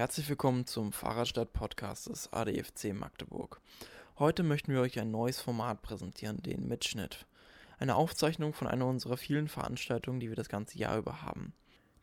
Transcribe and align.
Herzlich 0.00 0.30
willkommen 0.30 0.64
zum 0.64 0.92
Fahrradstadt-Podcast 0.92 2.08
des 2.08 2.32
ADFC 2.32 2.94
Magdeburg. 2.94 3.60
Heute 4.18 4.42
möchten 4.42 4.72
wir 4.72 4.80
euch 4.80 4.98
ein 4.98 5.10
neues 5.10 5.42
Format 5.42 5.82
präsentieren, 5.82 6.42
den 6.42 6.66
Mitschnitt. 6.66 7.26
Eine 7.78 7.96
Aufzeichnung 7.96 8.54
von 8.54 8.66
einer 8.66 8.86
unserer 8.86 9.18
vielen 9.18 9.46
Veranstaltungen, 9.46 10.18
die 10.18 10.30
wir 10.30 10.36
das 10.36 10.48
ganze 10.48 10.78
Jahr 10.78 10.96
über 10.96 11.20
haben. 11.20 11.52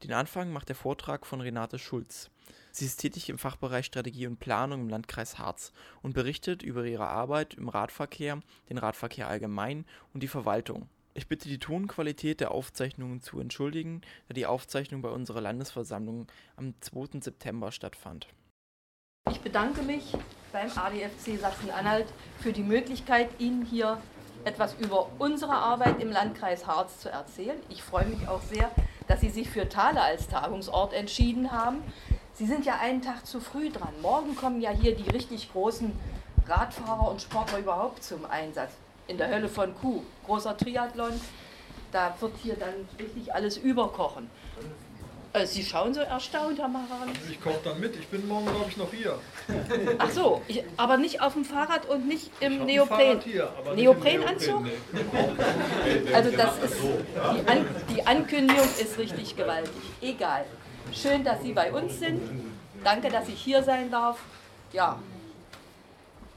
Den 0.03 0.13
Anfang 0.13 0.53
macht 0.53 0.69
der 0.69 0.75
Vortrag 0.75 1.25
von 1.25 1.41
Renate 1.41 1.79
Schulz. 1.79 2.29
Sie 2.71 2.85
ist 2.85 2.97
tätig 2.97 3.29
im 3.29 3.39
Fachbereich 3.39 3.87
Strategie 3.87 4.27
und 4.27 4.37
Planung 4.39 4.81
im 4.81 4.89
Landkreis 4.89 5.39
Harz 5.39 5.71
und 6.03 6.13
berichtet 6.13 6.61
über 6.61 6.85
ihre 6.85 7.07
Arbeit 7.07 7.55
im 7.55 7.67
Radverkehr, 7.67 8.41
den 8.69 8.77
Radverkehr 8.77 9.27
allgemein 9.27 9.85
und 10.13 10.21
die 10.21 10.27
Verwaltung. 10.27 10.87
Ich 11.17 11.27
bitte 11.27 11.49
die 11.49 11.57
Tonqualität 11.57 12.41
der 12.41 12.51
Aufzeichnungen 12.51 13.21
zu 13.21 13.39
entschuldigen, 13.39 14.01
da 14.27 14.35
die 14.35 14.45
Aufzeichnung 14.45 15.01
bei 15.01 15.09
unserer 15.09 15.41
Landesversammlung 15.41 16.27
am 16.57 16.75
2. 16.79 17.21
September 17.21 17.71
stattfand. 17.71 18.27
Ich 19.31 19.41
bedanke 19.41 19.81
mich 19.81 20.13
beim 20.53 20.69
ADFC 20.69 21.39
Sachsen-Anhalt 21.41 22.05
für 22.37 22.53
die 22.53 22.61
Möglichkeit, 22.61 23.29
Ihnen 23.39 23.65
hier 23.65 23.99
etwas 24.45 24.75
über 24.75 25.09
unsere 25.17 25.53
Arbeit 25.53 26.03
im 26.03 26.11
Landkreis 26.11 26.67
Harz 26.67 26.99
zu 26.99 27.09
erzählen. 27.09 27.57
Ich 27.69 27.81
freue 27.81 28.05
mich 28.05 28.27
auch 28.27 28.43
sehr, 28.43 28.69
dass 29.07 29.19
Sie 29.19 29.31
sich 29.31 29.49
für 29.49 29.67
Thale 29.67 30.03
als 30.03 30.27
Tagungsort 30.27 30.93
entschieden 30.93 31.51
haben. 31.51 31.81
Sie 32.33 32.45
sind 32.45 32.63
ja 32.63 32.77
einen 32.79 33.01
Tag 33.01 33.25
zu 33.25 33.39
früh 33.39 33.71
dran. 33.71 33.99
Morgen 34.03 34.35
kommen 34.35 34.61
ja 34.61 34.69
hier 34.69 34.95
die 34.95 35.09
richtig 35.09 35.51
großen 35.51 35.91
Radfahrer 36.45 37.09
und 37.09 37.23
Sportler 37.23 37.57
überhaupt 37.57 38.03
zum 38.03 38.23
Einsatz 38.27 38.71
in 39.07 39.17
der 39.17 39.29
Hölle 39.29 39.49
von 39.49 39.75
Kuh, 39.75 40.03
großer 40.25 40.57
Triathlon. 40.57 41.19
Da 41.91 42.15
wird 42.19 42.33
hier 42.43 42.55
dann 42.55 42.87
richtig 42.99 43.33
alles 43.33 43.57
überkochen. 43.57 44.29
Äh, 45.33 45.45
Sie 45.45 45.63
schauen 45.63 45.93
so 45.93 46.01
erstaunt, 46.01 46.59
Herr 46.59 46.67
Maran. 46.67 47.09
Ich 47.29 47.39
koche 47.41 47.59
dann 47.63 47.79
mit. 47.79 47.95
Ich 47.95 48.07
bin 48.07 48.27
morgen, 48.27 48.45
glaube 48.45 48.65
ich, 48.69 48.77
noch 48.77 48.91
hier. 48.91 49.19
Ach 49.97 50.09
so, 50.09 50.41
ich, 50.47 50.63
aber 50.77 50.97
nicht 50.97 51.21
auf 51.21 51.33
dem 51.33 51.45
Fahrrad 51.45 51.87
und 51.87 52.07
nicht 52.07 52.31
im 52.39 52.67
Ich 52.67 52.79
hab 52.79 52.91
ein 52.91 52.97
Neopren. 52.97 53.21
Hier, 53.21 53.49
aber 53.57 53.75
nicht 53.75 53.85
im 53.85 53.93
Neoprenanzug? 53.93 54.63
Neopren, 54.63 55.37
nee. 55.85 56.13
Also 56.13 56.31
das 56.31 56.57
ist 56.63 56.75
die, 56.81 57.47
An 57.49 57.65
die 57.95 58.05
Ankündigung 58.05 58.67
ist 58.79 58.97
richtig 58.97 59.35
gewaltig. 59.35 59.71
Egal. 60.01 60.45
Schön, 60.93 61.23
dass 61.23 61.41
Sie 61.41 61.53
bei 61.53 61.71
uns 61.71 61.99
sind. 61.99 62.21
Danke, 62.83 63.09
dass 63.09 63.27
ich 63.27 63.39
hier 63.39 63.63
sein 63.63 63.91
darf. 63.91 64.19
Ja. 64.71 64.99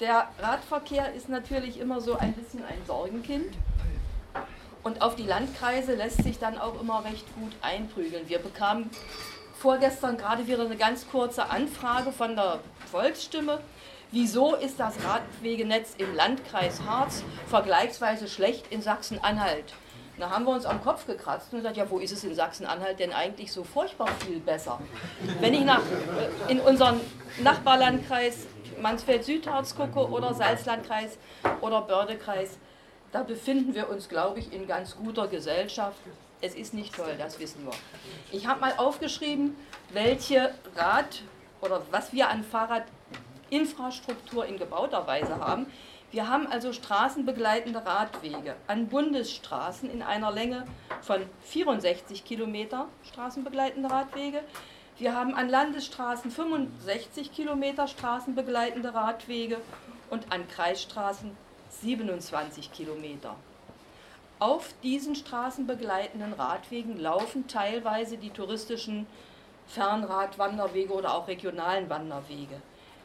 Der 0.00 0.28
Radverkehr 0.38 1.12
ist 1.12 1.28
natürlich 1.28 1.78
immer 1.78 2.00
so 2.00 2.16
ein 2.16 2.32
bisschen 2.32 2.64
ein 2.64 2.80
Sorgenkind. 2.86 3.54
Und 4.82 5.02
auf 5.02 5.14
die 5.14 5.24
Landkreise 5.24 5.94
lässt 5.94 6.22
sich 6.22 6.38
dann 6.38 6.56
auch 6.56 6.80
immer 6.80 7.04
recht 7.04 7.26
gut 7.34 7.52
einprügeln. 7.60 8.26
Wir 8.26 8.38
bekamen 8.38 8.88
vorgestern 9.58 10.16
gerade 10.16 10.46
wieder 10.46 10.64
eine 10.64 10.76
ganz 10.76 11.06
kurze 11.06 11.50
Anfrage 11.50 12.12
von 12.12 12.34
der 12.34 12.60
Volksstimme. 12.90 13.60
Wieso 14.10 14.54
ist 14.54 14.80
das 14.80 14.94
Radwegenetz 15.04 15.94
im 15.98 16.14
Landkreis 16.14 16.80
Harz 16.80 17.22
vergleichsweise 17.48 18.26
schlecht 18.26 18.72
in 18.72 18.80
Sachsen-Anhalt? 18.80 19.74
Da 20.20 20.28
haben 20.28 20.44
wir 20.44 20.52
uns 20.52 20.66
am 20.66 20.84
Kopf 20.84 21.06
gekratzt 21.06 21.50
und 21.50 21.60
gesagt, 21.60 21.78
ja, 21.78 21.88
wo 21.88 21.98
ist 21.98 22.12
es 22.12 22.22
in 22.24 22.34
Sachsen-Anhalt 22.34 23.00
denn 23.00 23.10
eigentlich 23.10 23.50
so 23.50 23.64
furchtbar 23.64 24.08
viel 24.26 24.38
besser? 24.38 24.78
Wenn 25.40 25.54
ich 25.54 25.64
nach, 25.64 25.80
äh, 25.80 26.52
in 26.52 26.60
unseren 26.60 27.00
Nachbarlandkreis 27.42 28.46
Mansfeld-Südharz 28.82 29.74
gucke 29.74 30.10
oder 30.10 30.34
Salzlandkreis 30.34 31.16
oder 31.62 31.80
Bördekreis, 31.80 32.58
da 33.12 33.22
befinden 33.22 33.74
wir 33.74 33.88
uns, 33.88 34.10
glaube 34.10 34.40
ich, 34.40 34.52
in 34.52 34.66
ganz 34.66 34.94
guter 34.94 35.26
Gesellschaft. 35.26 35.96
Es 36.42 36.54
ist 36.54 36.74
nicht 36.74 36.94
toll, 36.94 37.14
das 37.18 37.40
wissen 37.40 37.64
wir. 37.64 37.72
Ich 38.30 38.46
habe 38.46 38.60
mal 38.60 38.74
aufgeschrieben, 38.76 39.56
welche 39.90 40.52
Rad- 40.76 41.22
oder 41.62 41.80
was 41.90 42.12
wir 42.12 42.28
an 42.28 42.44
Fahrradinfrastruktur 42.44 44.44
in 44.44 44.58
gebauter 44.58 45.06
Weise 45.06 45.38
haben. 45.38 45.64
Wir 46.12 46.28
haben 46.28 46.48
also 46.48 46.72
straßenbegleitende 46.72 47.86
Radwege 47.86 48.56
an 48.66 48.88
Bundesstraßen 48.88 49.88
in 49.88 50.02
einer 50.02 50.32
Länge 50.32 50.64
von 51.02 51.22
64 51.44 52.24
Kilometer 52.24 52.88
straßenbegleitende 53.04 53.88
Radwege. 53.88 54.40
Wir 54.98 55.14
haben 55.14 55.36
an 55.36 55.48
Landesstraßen 55.48 56.32
65 56.32 57.32
Kilometer 57.32 57.86
straßenbegleitende 57.86 58.92
Radwege 58.92 59.58
und 60.10 60.32
an 60.32 60.48
Kreisstraßen 60.48 61.30
27 61.80 62.72
Kilometer. 62.72 63.36
Auf 64.40 64.74
diesen 64.82 65.14
straßenbegleitenden 65.14 66.32
Radwegen 66.32 66.98
laufen 66.98 67.46
teilweise 67.46 68.16
die 68.16 68.30
touristischen 68.30 69.06
Fernradwanderwege 69.68 70.92
oder 70.92 71.14
auch 71.14 71.28
regionalen 71.28 71.88
Wanderwege. 71.88 72.60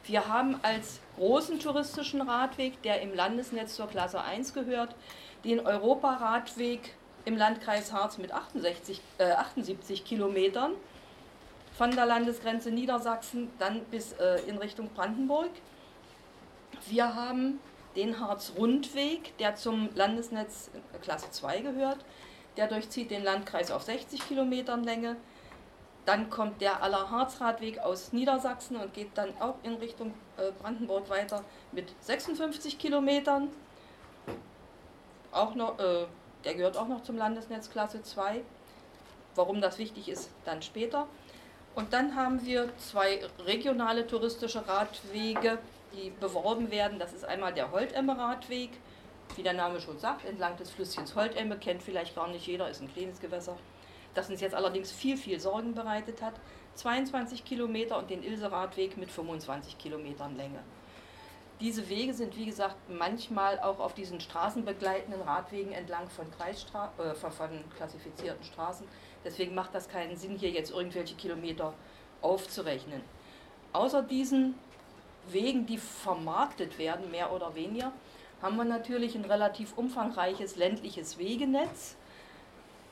Wir 0.07 0.27
haben 0.27 0.59
als 0.61 0.99
großen 1.17 1.59
touristischen 1.59 2.21
Radweg, 2.21 2.81
der 2.83 3.01
im 3.01 3.15
Landesnetz 3.15 3.75
zur 3.75 3.87
Klasse 3.87 4.21
1 4.21 4.53
gehört, 4.53 4.95
den 5.43 5.65
Europaradweg 5.65 6.93
im 7.25 7.35
Landkreis 7.35 7.91
Harz 7.91 8.19
mit 8.19 8.31
68, 8.31 9.01
äh, 9.17 9.31
78 9.31 10.05
Kilometern 10.05 10.73
von 11.75 11.91
der 11.91 12.05
Landesgrenze 12.05 12.69
Niedersachsen 12.69 13.49
dann 13.57 13.83
bis 13.85 14.13
äh, 14.13 14.41
in 14.47 14.57
Richtung 14.57 14.89
Brandenburg. 14.89 15.49
Wir 16.87 17.15
haben 17.15 17.59
den 17.95 18.19
Harz-Rundweg, 18.19 19.35
der 19.39 19.55
zum 19.55 19.89
Landesnetz 19.95 20.69
Klasse 21.01 21.31
2 21.31 21.61
gehört. 21.61 21.97
Der 22.57 22.67
durchzieht 22.67 23.09
den 23.09 23.23
Landkreis 23.23 23.71
auf 23.71 23.81
60 23.81 24.27
Kilometern 24.27 24.83
Länge. 24.83 25.17
Dann 26.05 26.29
kommt 26.29 26.61
der 26.61 26.83
Aller-Harz-Radweg 26.83 27.79
aus 27.79 28.13
Niedersachsen 28.13 28.77
und 28.77 28.93
geht 28.93 29.09
dann 29.15 29.29
auch 29.39 29.55
in 29.63 29.73
Richtung 29.75 30.13
äh, 30.37 30.51
Brandenburg 30.61 31.09
weiter 31.09 31.43
mit 31.71 31.91
56 32.01 32.77
Kilometern. 32.77 33.49
Auch 35.31 35.55
noch, 35.55 35.79
äh, 35.79 36.05
der 36.43 36.53
gehört 36.53 36.77
auch 36.77 36.87
noch 36.87 37.01
zum 37.01 37.17
Landesnetz 37.17 37.71
Klasse 37.71 38.03
2. 38.03 38.41
Warum 39.33 39.61
das 39.61 39.79
wichtig 39.79 40.07
ist, 40.07 40.29
dann 40.45 40.61
später. 40.61 41.07
Und 41.73 41.91
dann 41.91 42.15
haben 42.15 42.45
wir 42.45 42.69
zwei 42.77 43.19
regionale 43.45 44.07
touristische 44.07 44.65
Radwege, 44.65 45.57
die 45.93 46.11
beworben 46.21 46.71
werden. 46.71 46.99
Das 46.99 47.13
ist 47.13 47.25
einmal 47.25 47.53
der 47.53 47.71
Holtemme-Radweg, 47.71 48.69
wie 49.35 49.43
der 49.43 49.53
Name 49.53 49.81
schon 49.81 49.99
sagt, 49.99 50.23
entlang 50.23 50.55
des 50.55 50.69
Flüsschens 50.69 51.15
Holtemme, 51.15 51.57
kennt 51.57 51.83
vielleicht 51.83 52.15
gar 52.15 52.27
nicht 52.29 52.47
jeder, 52.47 52.69
ist 52.69 52.81
ein 52.81 52.93
kleines 52.93 53.19
Gewässer, 53.19 53.57
das 54.15 54.29
uns 54.29 54.41
jetzt 54.41 54.55
allerdings 54.55 54.91
viel, 54.91 55.17
viel 55.17 55.39
Sorgen 55.39 55.75
bereitet 55.75 56.21
hat. 56.21 56.33
22 56.75 57.45
Kilometer 57.45 57.97
und 57.97 58.09
den 58.09 58.23
Ilse-Radweg 58.23 58.97
mit 58.97 59.11
25 59.11 59.77
Kilometern 59.77 60.35
Länge. 60.35 60.59
Diese 61.61 61.87
Wege 61.87 62.13
sind, 62.13 62.35
wie 62.35 62.45
gesagt, 62.45 62.75
manchmal 62.89 63.59
auch 63.59 63.79
auf 63.79 63.93
diesen 63.93 64.19
straßenbegleitenden 64.19 65.21
Radwegen 65.21 65.71
entlang 65.71 66.09
von, 66.09 66.29
Kreisstra 66.31 66.91
äh, 66.97 67.13
von 67.13 67.63
klassifizierten 67.77 68.43
Straßen. 68.43 68.85
Deswegen 69.23 69.55
macht 69.55 69.73
das 69.73 69.87
keinen 69.87 70.17
Sinn, 70.17 70.37
hier 70.37 70.49
jetzt 70.49 70.71
irgendwelche 70.71 71.15
Kilometer 71.15 71.73
aufzurechnen. 72.21 73.01
Außer 73.71 74.01
diesen 74.01 74.55
Wegen, 75.29 75.65
die 75.65 75.77
vermarktet 75.77 76.77
werden, 76.77 77.09
mehr 77.09 77.31
oder 77.31 77.55
weniger, 77.55 77.93
haben 78.41 78.57
wir 78.57 78.65
natürlich 78.65 79.15
ein 79.15 79.25
relativ 79.25 79.77
umfangreiches 79.77 80.57
ländliches 80.57 81.17
Wegenetz, 81.17 81.95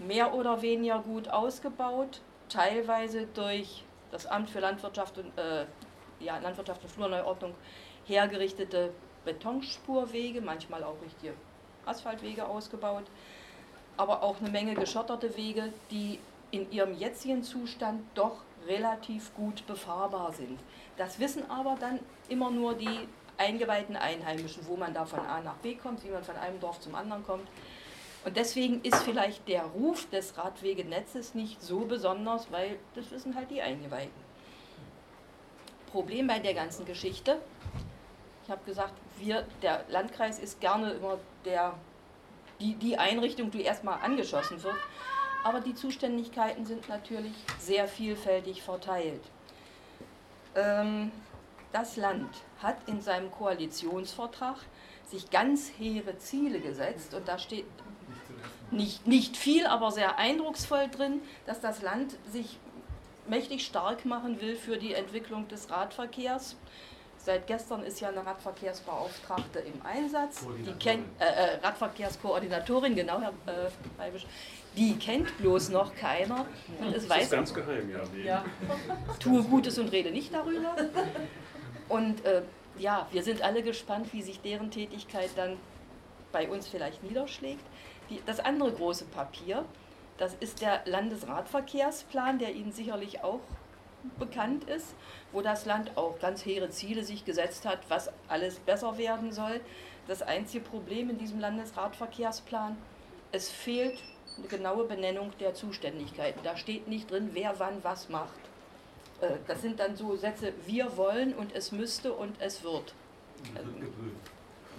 mehr 0.07 0.33
oder 0.33 0.61
weniger 0.61 0.99
gut 0.99 1.27
ausgebaut, 1.29 2.21
teilweise 2.49 3.27
durch 3.27 3.83
das 4.11 4.25
Amt 4.25 4.49
für 4.49 4.59
Landwirtschaft 4.59 5.17
und, 5.17 5.37
äh, 5.37 5.65
ja, 6.19 6.37
Landwirtschaft 6.37 6.83
und 6.83 6.89
Flurneuordnung 6.89 7.53
hergerichtete 8.05 8.91
Betonspurwege, 9.25 10.41
manchmal 10.41 10.83
auch 10.83 11.01
richtige 11.01 11.33
Asphaltwege 11.85 12.45
ausgebaut, 12.45 13.05
aber 13.97 14.23
auch 14.23 14.39
eine 14.39 14.49
Menge 14.49 14.75
geschotterte 14.75 15.35
Wege, 15.37 15.71
die 15.91 16.19
in 16.51 16.71
ihrem 16.71 16.93
jetzigen 16.93 17.43
Zustand 17.43 18.01
doch 18.13 18.43
relativ 18.67 19.33
gut 19.35 19.65
befahrbar 19.65 20.31
sind. 20.33 20.59
Das 20.97 21.19
wissen 21.19 21.49
aber 21.49 21.75
dann 21.79 21.99
immer 22.29 22.51
nur 22.51 22.75
die 22.75 23.07
eingeweihten 23.37 23.95
Einheimischen, 23.95 24.65
wo 24.67 24.75
man 24.75 24.93
da 24.93 25.05
von 25.05 25.19
A 25.19 25.41
nach 25.41 25.55
B 25.55 25.75
kommt, 25.75 26.03
wie 26.03 26.09
man 26.09 26.23
von 26.23 26.35
einem 26.37 26.59
Dorf 26.59 26.79
zum 26.79 26.95
anderen 26.95 27.25
kommt. 27.25 27.47
Und 28.25 28.37
deswegen 28.37 28.81
ist 28.81 29.03
vielleicht 29.03 29.47
der 29.47 29.63
Ruf 29.63 30.09
des 30.09 30.37
Radwegenetzes 30.37 31.35
nicht 31.35 31.61
so 31.61 31.79
besonders, 31.79 32.51
weil 32.51 32.79
das 32.95 33.11
wissen 33.11 33.35
halt 33.35 33.51
die 33.51 33.61
Eingeweihten. 33.61 34.23
Problem 35.91 36.27
bei 36.27 36.39
der 36.39 36.53
ganzen 36.53 36.85
Geschichte, 36.85 37.39
ich 38.43 38.49
habe 38.49 38.61
gesagt, 38.65 38.93
wir, 39.19 39.45
der 39.61 39.85
Landkreis 39.89 40.39
ist 40.39 40.59
gerne 40.59 40.91
immer 40.93 41.17
der, 41.45 41.75
die, 42.59 42.75
die 42.75 42.97
Einrichtung, 42.97 43.51
die 43.51 43.61
erstmal 43.61 43.99
angeschossen 44.01 44.61
wird. 44.63 44.75
Aber 45.43 45.59
die 45.59 45.75
Zuständigkeiten 45.75 46.65
sind 46.65 46.87
natürlich 46.87 47.33
sehr 47.59 47.87
vielfältig 47.87 48.63
verteilt. 48.63 49.21
Ähm, 50.55 51.11
das 51.73 51.97
Land 51.97 52.29
hat 52.61 52.77
in 52.87 53.01
seinem 53.01 53.29
Koalitionsvertrag 53.31 54.57
sich 55.05 55.29
ganz 55.29 55.71
hehre 55.77 56.17
Ziele 56.17 56.59
gesetzt 56.59 57.13
und 57.13 57.27
da 57.27 57.37
steht 57.37 57.65
nicht, 58.73 59.07
nicht 59.07 59.37
viel, 59.37 59.65
aber 59.65 59.91
sehr 59.91 60.17
eindrucksvoll 60.17 60.87
drin, 60.89 61.21
dass 61.45 61.61
das 61.61 61.81
Land 61.81 62.15
sich 62.31 62.59
mächtig 63.27 63.65
stark 63.65 64.05
machen 64.05 64.41
will 64.41 64.55
für 64.55 64.77
die 64.77 64.93
Entwicklung 64.93 65.47
des 65.47 65.69
Radverkehrs. 65.69 66.55
Seit 67.17 67.47
gestern 67.47 67.83
ist 67.83 68.01
ja 68.01 68.09
eine 68.09 68.25
Radverkehrsbeauftragte 68.25 69.59
im 69.59 69.81
Einsatz. 69.85 70.45
Die 70.65 70.73
kennt, 70.73 71.05
äh, 71.19 71.23
äh, 71.23 71.55
Radverkehrskoordinatorin, 71.63 72.95
genau, 72.95 73.21
Herr 73.21 73.33
äh, 73.45 73.69
Reibisch. 73.97 74.25
Die 74.75 74.97
kennt 74.97 75.37
bloß 75.37 75.69
noch 75.69 75.95
keiner. 75.95 76.45
Und 76.81 76.87
es 76.87 77.07
Das 77.07 77.09
weiß 77.09 77.23
ist 77.23 77.31
ganz 77.31 77.53
geheim, 77.53 77.89
ja. 77.89 78.01
Ja. 78.25 78.45
Tue 79.19 79.41
Gutes 79.43 79.79
und 79.79 79.89
rede 79.93 80.11
nicht 80.11 80.33
darüber. 80.33 80.75
Und 81.87 82.25
äh, 82.25 82.41
ja, 82.77 83.07
wir 83.11 83.23
sind 83.23 83.41
alle 83.41 83.63
gespannt, 83.63 84.11
wie 84.11 84.21
sich 84.21 84.41
deren 84.41 84.69
Tätigkeit 84.71 85.29
dann 85.37 85.57
bei 86.33 86.49
uns 86.49 86.67
vielleicht 86.67 87.03
niederschlägt. 87.03 87.63
Die, 88.13 88.21
das 88.27 88.39
andere 88.39 88.71
große 88.71 89.05
Papier, 89.05 89.65
das 90.17 90.35
ist 90.39 90.61
der 90.61 90.81
Landesradverkehrsplan, 90.85 92.37
der 92.37 92.53
Ihnen 92.53 92.71
sicherlich 92.71 93.23
auch 93.23 93.39
bekannt 94.19 94.65
ist, 94.65 94.93
wo 95.31 95.41
das 95.41 95.65
Land 95.65 95.97
auch 95.97 96.19
ganz 96.19 96.45
hehre 96.45 96.69
Ziele 96.69 97.03
sich 97.03 97.25
gesetzt 97.25 97.65
hat, 97.65 97.79
was 97.89 98.11
alles 98.27 98.59
besser 98.59 98.97
werden 98.99 99.31
soll. 99.31 99.61
Das 100.07 100.21
einzige 100.21 100.63
Problem 100.63 101.09
in 101.09 101.17
diesem 101.17 101.39
Landesradverkehrsplan, 101.39 102.77
es 103.31 103.49
fehlt 103.49 103.97
eine 104.37 104.47
genaue 104.47 104.83
Benennung 104.85 105.31
der 105.39 105.55
Zuständigkeiten. 105.55 106.41
Da 106.43 106.55
steht 106.55 106.87
nicht 106.87 107.09
drin, 107.09 107.31
wer 107.33 107.57
wann 107.59 107.83
was 107.83 108.09
macht. 108.09 108.37
Äh, 109.21 109.29
Das 109.47 109.61
sind 109.61 109.79
dann 109.79 109.95
so 109.95 110.15
Sätze, 110.15 110.53
wir 110.67 110.97
wollen 110.97 111.33
und 111.33 111.55
es 111.55 111.71
müsste 111.71 112.13
und 112.13 112.35
es 112.39 112.63
wird. 112.63 112.93
Also, 113.55 113.69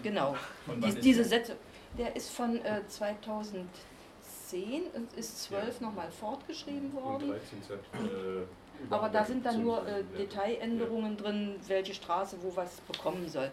Genau. 0.03 0.37
Dies, 0.83 1.01
diese? 1.01 1.25
Sätze, 1.25 1.57
der 1.99 2.17
ist 2.17 2.31
von 2.31 2.65
äh, 2.65 2.87
2010 2.87 3.67
und 4.95 5.13
ist 5.15 5.43
12 5.45 5.81
nochmal 5.81 6.11
fortgeschrieben 6.11 6.93
worden. 6.95 7.29
13 7.31 7.63
Set, 7.63 7.81
äh, 7.95 8.47
Aber 8.91 9.09
da 9.09 9.25
sind 9.25 9.47
dann 9.47 9.63
nur 9.63 9.79
äh, 9.79 10.01
Überarbeitung. 10.01 10.17
Detailänderungen 10.19 11.17
drin, 11.17 11.57
welche 11.67 11.95
Straße 11.95 12.39
wo 12.43 12.55
was 12.57 12.81
bekommen 12.83 13.29
soll. 13.29 13.51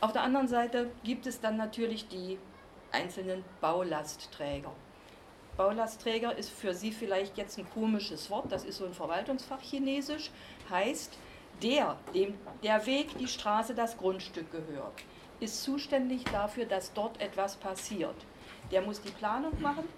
Auf 0.00 0.12
der 0.12 0.22
anderen 0.22 0.48
Seite 0.48 0.90
gibt 1.04 1.26
es 1.26 1.40
dann 1.40 1.56
natürlich 1.56 2.08
die 2.08 2.38
einzelnen 2.92 3.44
Baulastträger. 3.60 4.72
Baulastträger 5.56 6.38
ist 6.38 6.50
für 6.50 6.72
Sie 6.72 6.92
vielleicht 6.92 7.36
jetzt 7.36 7.58
ein 7.58 7.68
komisches 7.74 8.30
Wort, 8.30 8.50
das 8.52 8.64
ist 8.64 8.78
so 8.78 8.86
ein 8.86 8.94
Verwaltungsfach 8.94 9.60
Chinesisch, 9.60 10.30
heißt, 10.70 11.18
der, 11.62 11.96
dem 12.14 12.34
der 12.62 12.86
Weg, 12.86 13.18
die 13.18 13.26
Straße, 13.26 13.74
das 13.74 13.96
Grundstück 13.98 14.52
gehört, 14.52 14.92
ist 15.40 15.62
zuständig 15.62 16.24
dafür, 16.24 16.64
dass 16.66 16.92
dort 16.92 17.20
etwas 17.20 17.56
passiert. 17.56 18.16
Der 18.70 18.82
muss 18.82 19.00
die 19.00 19.10
Planung 19.10 19.60
machen 19.60 19.88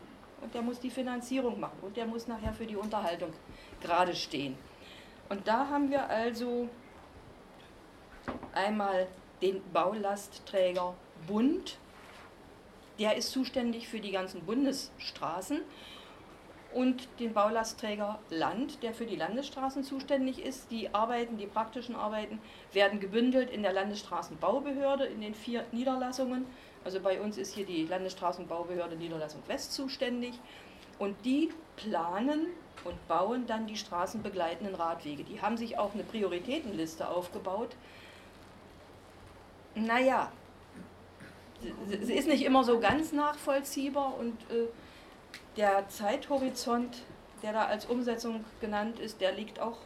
und 0.40 0.54
der 0.54 0.62
muss 0.62 0.80
die 0.80 0.90
Finanzierung 0.90 1.58
machen 1.58 1.78
und 1.82 1.96
der 1.96 2.06
muss 2.06 2.26
nachher 2.26 2.52
für 2.52 2.66
die 2.66 2.76
Unterhaltung 2.76 3.32
gerade 3.80 4.14
stehen. 4.14 4.56
Und 5.28 5.46
da 5.46 5.68
haben 5.68 5.90
wir 5.90 6.08
also 6.08 6.68
einmal 8.52 9.06
den 9.40 9.62
Baulastträger 9.72 10.94
Bund, 11.26 11.78
der 12.98 13.16
ist 13.16 13.30
zuständig 13.30 13.88
für 13.88 14.00
die 14.00 14.10
ganzen 14.10 14.44
Bundesstraßen 14.44 15.62
und 16.72 17.08
den 17.18 17.32
Baulastträger 17.32 18.18
Land, 18.30 18.82
der 18.82 18.94
für 18.94 19.06
die 19.06 19.16
Landesstraßen 19.16 19.82
zuständig 19.82 20.44
ist. 20.44 20.70
Die 20.70 20.94
Arbeiten, 20.94 21.36
die 21.36 21.46
praktischen 21.46 21.96
Arbeiten 21.96 22.40
werden 22.72 23.00
gebündelt 23.00 23.50
in 23.50 23.62
der 23.62 23.72
Landesstraßenbaubehörde 23.72 25.04
in 25.06 25.20
den 25.20 25.34
vier 25.34 25.64
Niederlassungen. 25.72 26.46
Also 26.84 27.00
bei 27.00 27.20
uns 27.20 27.36
ist 27.38 27.54
hier 27.54 27.66
die 27.66 27.86
Landesstraßenbaubehörde 27.86 28.96
Niederlassung 28.96 29.42
West 29.48 29.72
zuständig 29.72 30.38
und 30.98 31.16
die 31.24 31.50
planen 31.76 32.46
und 32.84 33.08
bauen 33.08 33.46
dann 33.46 33.66
die 33.66 33.76
straßenbegleitenden 33.76 34.74
Radwege. 34.74 35.24
Die 35.24 35.42
haben 35.42 35.56
sich 35.56 35.76
auch 35.78 35.92
eine 35.92 36.04
Prioritätenliste 36.04 37.08
aufgebaut. 37.08 37.70
Naja, 39.74 40.32
sie- 41.86 42.12
ist 42.14 42.28
nicht 42.28 42.44
immer 42.44 42.64
so 42.64 42.80
ganz 42.80 43.12
nachvollziehbar 43.12 44.14
und 44.18 44.34
äh, 44.50 44.68
der 45.60 45.86
Zeithorizont, 45.90 47.02
der 47.42 47.52
da 47.52 47.66
als 47.66 47.84
Umsetzung 47.84 48.46
genannt 48.62 48.98
ist, 48.98 49.20
der 49.20 49.32
liegt 49.32 49.60
auch 49.60 49.76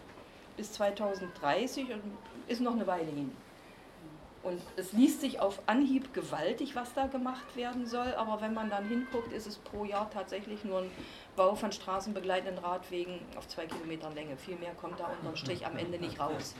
bis 0.56 0.72
2030 0.72 1.92
und 1.92 2.00
ist 2.46 2.60
noch 2.60 2.74
eine 2.74 2.86
Weile 2.86 3.10
hin. 3.10 3.36
Und 4.44 4.62
es 4.76 4.92
liest 4.92 5.20
sich 5.20 5.40
auf 5.40 5.60
Anhieb 5.66 6.14
gewaltig, 6.14 6.76
was 6.76 6.94
da 6.94 7.08
gemacht 7.08 7.56
werden 7.56 7.86
soll, 7.86 8.14
aber 8.14 8.40
wenn 8.40 8.54
man 8.54 8.70
dann 8.70 8.86
hinguckt, 8.86 9.32
ist 9.32 9.48
es 9.48 9.56
pro 9.56 9.84
Jahr 9.84 10.08
tatsächlich 10.10 10.62
nur 10.62 10.78
ein 10.78 10.90
Bau 11.34 11.56
von 11.56 11.72
straßenbegleitenden 11.72 12.62
Radwegen 12.62 13.18
auf 13.36 13.48
zwei 13.48 13.66
Kilometern 13.66 14.14
Länge. 14.14 14.36
Viel 14.36 14.56
mehr 14.56 14.74
kommt 14.80 15.00
da 15.00 15.06
unterm 15.06 15.34
Strich 15.34 15.66
am 15.66 15.76
Ende 15.76 15.98
nicht 15.98 16.20
raus. 16.20 16.54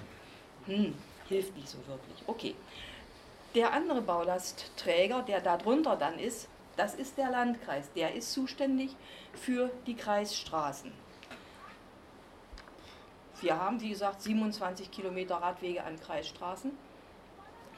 Hm, 0.67 0.93
hilft 1.29 1.55
nicht 1.55 1.69
so 1.69 1.79
wirklich. 1.87 2.25
Okay. 2.27 2.57
Der 3.55 3.73
andere 3.73 4.01
Baulastträger, 4.01 5.23
der 5.23 5.41
da 5.41 5.57
drunter 5.57 5.95
dann 5.95 6.19
ist, 6.19 6.49
das 6.77 6.95
ist 6.95 7.19
der 7.19 7.31
Landkreis. 7.31 7.91
Der 7.93 8.15
ist 8.15 8.33
zuständig 8.33 8.97
für 9.33 9.71
die 9.87 9.95
Kreisstraßen. 9.95 10.93
Wir 13.41 13.61
haben, 13.61 13.81
wie 13.81 13.91
gesagt, 13.91 14.23
27 14.23 14.91
Kilometer 14.91 15.37
Radwege 15.37 15.85
an 15.85 16.01
Kreisstraßen. 16.01 16.71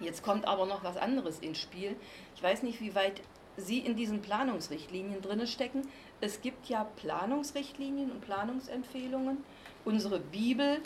Jetzt 0.00 0.22
kommt 0.22 0.46
aber 0.46 0.66
noch 0.66 0.84
was 0.84 0.96
anderes 0.96 1.38
ins 1.40 1.58
Spiel. 1.58 1.96
Ich 2.34 2.42
weiß 2.42 2.62
nicht, 2.62 2.80
wie 2.80 2.94
weit 2.94 3.22
Sie 3.56 3.78
in 3.78 3.96
diesen 3.96 4.20
Planungsrichtlinien 4.20 5.22
drin 5.22 5.46
stecken. 5.46 5.88
Es 6.20 6.42
gibt 6.42 6.68
ja 6.68 6.84
Planungsrichtlinien 6.84 8.10
und 8.10 8.20
Planungsempfehlungen. 8.20 9.44
Unsere 9.84 10.20
Bibel 10.20 10.82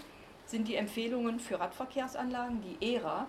sind 0.46 0.68
die 0.68 0.76
Empfehlungen 0.76 1.40
für 1.40 1.58
Radverkehrsanlagen, 1.58 2.62
die 2.62 2.94
ERA. 2.94 3.26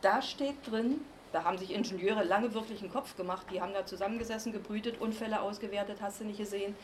Da 0.00 0.22
steht 0.22 0.56
drin, 0.68 1.00
da 1.32 1.44
haben 1.44 1.58
sich 1.58 1.72
Ingenieure 1.72 2.24
lange 2.24 2.52
wirklich 2.54 2.82
einen 2.82 2.92
Kopf 2.92 3.16
gemacht, 3.16 3.46
die 3.50 3.60
haben 3.60 3.72
da 3.72 3.86
zusammengesessen, 3.86 4.52
gebrütet, 4.52 5.00
Unfälle 5.00 5.40
ausgewertet, 5.40 5.98
hast 6.00 6.20
du 6.20 6.24
nicht 6.24 6.38
gesehen, 6.38 6.76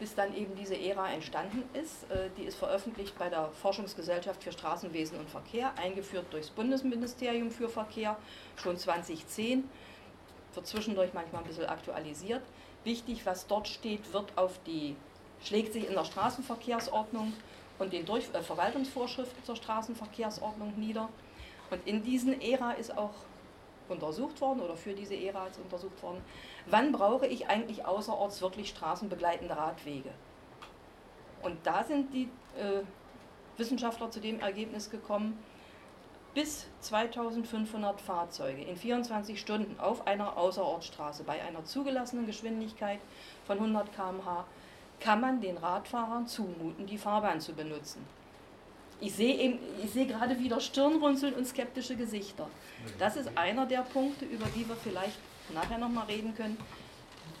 bis 0.00 0.14
dann 0.14 0.34
eben 0.34 0.56
diese 0.56 0.76
ERA 0.76 1.12
entstanden 1.12 1.62
ist. 1.72 2.10
Äh, 2.10 2.28
Die 2.36 2.42
ist 2.42 2.56
veröffentlicht 2.56 3.16
bei 3.18 3.28
der 3.28 3.50
Forschungsgesellschaft 3.62 4.42
für 4.42 4.52
Straßenwesen 4.52 5.18
und 5.18 5.30
Verkehr, 5.30 5.72
eingeführt 5.78 6.26
durchs 6.30 6.50
Bundesministerium 6.50 7.50
für 7.50 7.68
Verkehr, 7.68 8.16
schon 8.56 8.76
2010, 8.76 9.68
wird 10.54 10.66
zwischendurch 10.66 11.12
manchmal 11.14 11.42
ein 11.42 11.48
bisschen 11.48 11.66
aktualisiert. 11.66 12.42
Wichtig, 12.82 13.24
was 13.24 13.46
dort 13.46 13.68
steht, 13.68 14.12
wird 14.12 14.36
auf 14.36 14.58
die, 14.66 14.96
schlägt 15.42 15.72
sich 15.72 15.88
in 15.88 15.94
der 15.94 16.04
Straßenverkehrsordnung 16.04 17.32
und 17.78 17.92
den 17.92 18.04
Durch 18.04 18.24
äh, 18.32 18.42
Verwaltungsvorschriften 18.42 19.44
zur 19.44 19.56
Straßenverkehrsordnung 19.56 20.74
nieder. 20.76 21.08
Und 21.70 21.86
in 21.86 22.02
diesen 22.02 22.40
Ära 22.40 22.72
ist 22.72 22.96
auch 22.96 23.14
untersucht 23.88 24.40
worden 24.40 24.60
oder 24.60 24.76
für 24.76 24.94
diese 24.94 25.14
Ära 25.14 25.46
ist 25.46 25.58
untersucht 25.58 26.02
worden, 26.02 26.22
wann 26.66 26.92
brauche 26.92 27.26
ich 27.26 27.48
eigentlich 27.48 27.84
außerorts 27.84 28.40
wirklich 28.42 28.68
straßenbegleitende 28.68 29.56
Radwege? 29.56 30.10
Und 31.42 31.58
da 31.64 31.84
sind 31.84 32.12
die 32.14 32.28
äh, 32.58 32.82
Wissenschaftler 33.58 34.10
zu 34.10 34.20
dem 34.20 34.40
Ergebnis 34.40 34.90
gekommen, 34.90 35.38
bis 36.34 36.66
2500 36.80 38.00
Fahrzeuge 38.00 38.62
in 38.62 38.76
24 38.76 39.40
Stunden 39.40 39.78
auf 39.78 40.06
einer 40.06 40.36
Außerortsstraße 40.36 41.22
bei 41.22 41.40
einer 41.40 41.64
zugelassenen 41.64 42.26
Geschwindigkeit 42.26 42.98
von 43.46 43.58
100 43.58 43.94
km/h 43.94 44.44
kann 45.00 45.20
man 45.20 45.40
den 45.40 45.58
Radfahrern 45.58 46.26
zumuten, 46.26 46.86
die 46.86 46.98
Fahrbahn 46.98 47.40
zu 47.40 47.52
benutzen. 47.52 48.04
Ich 49.00 49.14
sehe, 49.14 49.58
sehe 49.86 50.06
gerade 50.06 50.38
wieder 50.38 50.60
Stirnrunzeln 50.60 51.34
und 51.34 51.46
skeptische 51.46 51.96
Gesichter. 51.96 52.48
Das 52.98 53.16
ist 53.16 53.36
einer 53.36 53.66
der 53.66 53.82
Punkte, 53.82 54.24
über 54.24 54.46
die 54.46 54.68
wir 54.68 54.76
vielleicht 54.76 55.18
nachher 55.52 55.78
nochmal 55.78 56.06
reden 56.06 56.34
können. 56.34 56.56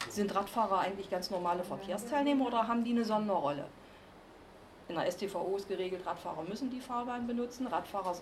Sind 0.08 0.34
Radfahrer 0.34 0.80
eigentlich 0.80 1.10
ganz 1.10 1.30
normale 1.30 1.64
Verkehrsteilnehmer 1.64 2.46
oder 2.46 2.68
haben 2.68 2.84
die 2.84 2.90
eine 2.90 3.04
Sonderrolle? 3.04 3.66
In 4.88 4.96
der 4.96 5.10
STVO 5.10 5.56
ist 5.56 5.68
geregelt, 5.68 6.04
Radfahrer 6.04 6.42
müssen 6.42 6.70
die 6.70 6.80
Fahrbahn 6.80 7.26
benutzen. 7.26 7.66
Radfahrer 7.66 8.14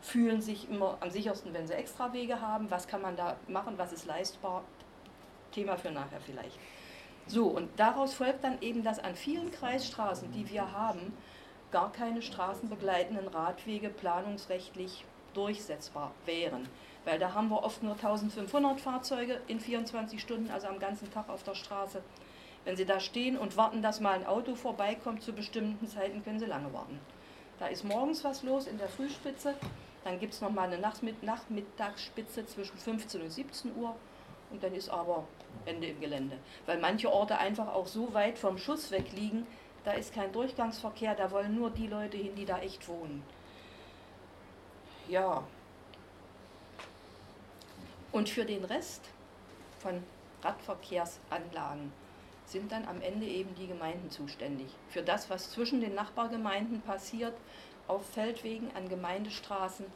fühlen 0.00 0.40
sich 0.40 0.70
immer 0.70 0.96
am 1.00 1.10
sichersten, 1.10 1.52
wenn 1.52 1.66
sie 1.66 1.74
Extrawege 1.74 2.40
haben. 2.40 2.70
Was 2.70 2.88
kann 2.88 3.02
man 3.02 3.16
da 3.16 3.36
machen? 3.48 3.74
Was 3.76 3.92
ist 3.92 4.06
leistbar? 4.06 4.64
Thema 5.52 5.76
für 5.76 5.90
nachher 5.90 6.20
vielleicht. 6.20 6.58
So, 7.26 7.46
und 7.46 7.68
daraus 7.76 8.14
folgt 8.14 8.44
dann 8.44 8.60
eben, 8.62 8.82
dass 8.82 8.98
an 8.98 9.14
vielen 9.14 9.50
Kreisstraßen, 9.50 10.30
die 10.32 10.48
wir 10.48 10.72
haben, 10.72 11.12
gar 11.70 11.92
keine 11.92 12.22
straßenbegleitenden 12.22 13.28
Radwege 13.28 13.88
planungsrechtlich 13.88 15.04
durchsetzbar 15.34 16.12
wären. 16.24 16.68
Weil 17.04 17.18
da 17.18 17.34
haben 17.34 17.48
wir 17.48 17.62
oft 17.62 17.82
nur 17.82 17.94
1500 17.94 18.80
Fahrzeuge 18.80 19.40
in 19.46 19.60
24 19.60 20.20
Stunden, 20.20 20.50
also 20.50 20.66
am 20.66 20.78
ganzen 20.78 21.10
Tag 21.12 21.28
auf 21.28 21.42
der 21.42 21.54
Straße. 21.54 22.02
Wenn 22.64 22.76
Sie 22.76 22.84
da 22.84 22.98
stehen 22.98 23.38
und 23.38 23.56
warten, 23.56 23.80
dass 23.80 24.00
mal 24.00 24.14
ein 24.14 24.26
Auto 24.26 24.56
vorbeikommt 24.56 25.22
zu 25.22 25.32
bestimmten 25.32 25.86
Zeiten, 25.86 26.24
können 26.24 26.40
Sie 26.40 26.46
lange 26.46 26.72
warten. 26.72 26.98
Da 27.58 27.68
ist 27.68 27.84
morgens 27.84 28.24
was 28.24 28.42
los 28.42 28.66
in 28.66 28.78
der 28.78 28.88
Frühspitze, 28.88 29.54
dann 30.04 30.18
gibt 30.18 30.34
es 30.34 30.40
nochmal 30.40 30.66
eine 30.66 30.78
Nachmitt 30.78 31.22
Nachmittagsspitze 31.22 32.46
zwischen 32.46 32.76
15 32.76 33.22
und 33.22 33.30
17 33.30 33.76
Uhr 33.76 33.94
und 34.50 34.62
dann 34.62 34.74
ist 34.74 34.88
aber 34.88 35.24
Ende 35.64 35.88
im 35.88 36.00
Gelände. 36.00 36.36
Weil 36.66 36.78
manche 36.78 37.12
Orte 37.12 37.38
einfach 37.38 37.68
auch 37.68 37.86
so 37.86 38.12
weit 38.14 38.38
vom 38.38 38.58
Schuss 38.58 38.90
weg 38.90 39.12
liegen, 39.12 39.46
da 39.86 39.92
ist 39.92 40.12
kein 40.12 40.32
Durchgangsverkehr, 40.32 41.14
da 41.14 41.30
wollen 41.30 41.54
nur 41.54 41.70
die 41.70 41.86
Leute 41.86 42.16
hin, 42.16 42.34
die 42.34 42.44
da 42.44 42.58
echt 42.58 42.88
wohnen. 42.88 43.22
Ja. 45.08 45.44
Und 48.10 48.28
für 48.28 48.44
den 48.44 48.64
Rest 48.64 49.02
von 49.78 50.02
Radverkehrsanlagen 50.42 51.92
sind 52.46 52.72
dann 52.72 52.88
am 52.88 53.00
Ende 53.00 53.26
eben 53.26 53.54
die 53.54 53.68
Gemeinden 53.68 54.10
zuständig. 54.10 54.66
Für 54.88 55.02
das, 55.02 55.30
was 55.30 55.52
zwischen 55.52 55.80
den 55.80 55.94
Nachbargemeinden 55.94 56.80
passiert, 56.80 57.34
auf 57.86 58.04
Feldwegen, 58.10 58.72
an 58.74 58.88
Gemeindestraßen 58.88 59.86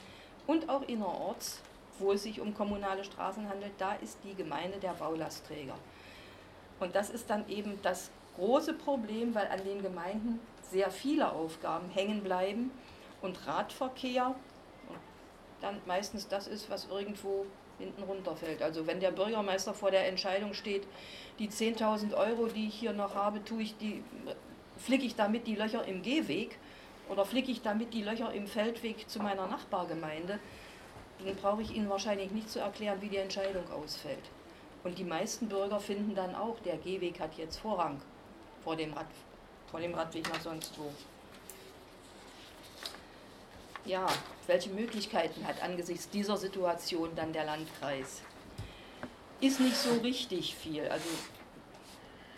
und 0.47 0.69
auch 0.69 0.83
innerorts, 0.83 1.63
wo 1.99 2.13
es 2.13 2.23
sich 2.23 2.41
um 2.41 2.55
kommunale 2.55 3.03
Straßen 3.03 3.49
handelt, 3.49 3.73
da 3.79 3.95
ist 3.95 4.19
die 4.23 4.37
Gemeinde 4.37 4.79
der 4.79 4.93
Baulastträger. 4.93 5.75
Und 6.79 6.95
das 6.95 7.11
ist 7.11 7.29
dann 7.29 7.49
eben 7.49 7.83
das 7.83 8.13
große 8.37 8.75
Problem, 8.75 9.35
weil 9.35 9.49
an 9.49 9.65
den 9.65 9.83
Gemeinden 9.83 10.41
sehr 10.63 10.91
viele 10.91 11.33
Aufgaben 11.33 11.89
hängen 11.91 12.23
bleiben 12.23 12.71
und 13.23 13.47
Radverkehr 13.47 14.35
dann 15.61 15.81
meistens 15.87 16.29
das 16.29 16.47
ist, 16.47 16.71
was 16.71 16.89
irgendwo 16.91 17.47
hinten 17.79 18.03
runterfällt. 18.03 18.63
Also 18.63 18.87
wenn 18.87 19.01
der 19.01 19.11
Bürgermeister 19.11 19.75
vor 19.75 19.91
der 19.91 20.07
Entscheidung 20.07 20.55
steht, 20.55 20.87
die 21.39 21.49
10.000 21.49 22.15
Euro, 22.15 22.47
die 22.47 22.69
ich 22.69 22.75
hier 22.75 22.93
noch 22.93 23.15
habe, 23.15 23.45
tue 23.45 23.63
ich 23.63 23.77
die, 23.77 24.03
flicke 24.77 25.05
ich 25.05 25.17
damit 25.17 25.47
die 25.47 25.57
Löcher 25.57 25.85
im 25.87 26.03
Gehweg 26.03 26.59
oder 27.09 27.25
flicke 27.25 27.51
ich 27.51 27.63
damit 27.63 27.93
die 27.95 28.03
Löcher 28.03 28.33
im 28.33 28.47
Feldweg 28.47 29.09
zu 29.09 29.21
meiner 29.21 29.47
Nachbargemeinde, 29.47 30.39
dann 31.25 31.37
brauche 31.37 31.63
ich 31.63 31.75
Ihnen 31.75 31.91
wahrscheinlich 31.91 32.31
nicht 32.31 32.49
zu 32.49 32.61
erklären, 32.61 33.03
wie 33.03 33.09
die 33.09 33.19
Entscheidung 33.19 33.71
ausfällt. 33.73 34.31
Und 34.85 34.99
die 34.99 35.05
meisten 35.05 35.49
Bürger 35.49 35.81
finden 35.81 36.15
dann 36.15 36.35
auch, 36.35 36.59
der 36.61 36.79
Gehweg 36.79 37.21
hat 37.21 37.35
jetzt 37.35 37.59
Vorrang 37.59 38.01
vor 38.65 38.77
dem, 38.77 38.93
Rad, 38.93 39.07
vor 39.71 39.81
dem 39.81 39.95
Radweg 39.95 40.29
nach 40.29 40.41
sonst 40.41 40.79
wo. 40.79 40.93
Ja, 43.85 44.07
welche 44.47 44.71
Möglichkeiten 44.71 45.47
hat 45.47 45.63
angesichts 45.63 46.09
dieser 46.11 46.37
Situation 46.37 47.11
dann 47.17 47.33
der 47.33 47.45
Landkreis? 47.45 48.23
Ist 49.41 49.61
nicht 49.61 49.77
so 49.77 49.95
richtig 50.03 50.55
viel. 50.55 50.87
Also 50.89 51.09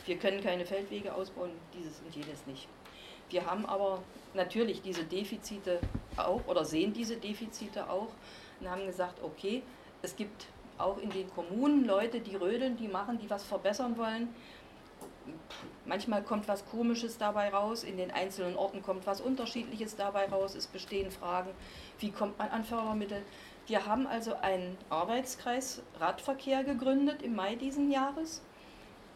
wir 0.06 0.16
können 0.18 0.42
keine 0.42 0.64
Feldwege 0.64 1.14
ausbauen, 1.14 1.50
dieses 1.74 2.00
und 2.00 2.14
jenes 2.14 2.46
nicht. 2.46 2.68
Wir 3.30 3.46
haben 3.46 3.66
aber 3.66 4.02
natürlich 4.34 4.82
diese 4.82 5.04
Defizite 5.04 5.80
auch 6.16 6.46
oder 6.46 6.64
sehen 6.64 6.92
diese 6.92 7.16
Defizite 7.16 7.88
auch 7.88 8.08
und 8.60 8.70
haben 8.70 8.86
gesagt, 8.86 9.22
okay, 9.22 9.62
es 10.02 10.14
gibt 10.14 10.46
auch 10.78 10.98
in 10.98 11.10
den 11.10 11.30
Kommunen 11.30 11.84
Leute, 11.84 12.20
die 12.20 12.36
rödeln, 12.36 12.76
die 12.76 12.88
machen, 12.88 13.18
die 13.18 13.30
was 13.30 13.44
verbessern 13.44 13.96
wollen. 13.96 14.28
Manchmal 15.84 16.22
kommt 16.22 16.48
was 16.48 16.64
Komisches 16.66 17.18
dabei 17.18 17.50
raus, 17.50 17.82
in 17.82 17.96
den 17.96 18.10
einzelnen 18.10 18.56
Orten 18.56 18.82
kommt 18.82 19.06
was 19.06 19.20
Unterschiedliches 19.20 19.96
dabei 19.96 20.26
raus, 20.26 20.54
es 20.54 20.66
bestehen 20.66 21.10
Fragen, 21.10 21.50
wie 21.98 22.10
kommt 22.10 22.38
man 22.38 22.48
an 22.48 22.64
Fördermittel. 22.64 23.22
Wir 23.66 23.86
haben 23.86 24.06
also 24.06 24.34
einen 24.34 24.76
Arbeitskreis 24.90 25.82
Radverkehr 25.98 26.64
gegründet 26.64 27.22
im 27.22 27.34
Mai 27.36 27.56
diesen 27.56 27.90
Jahres, 27.90 28.42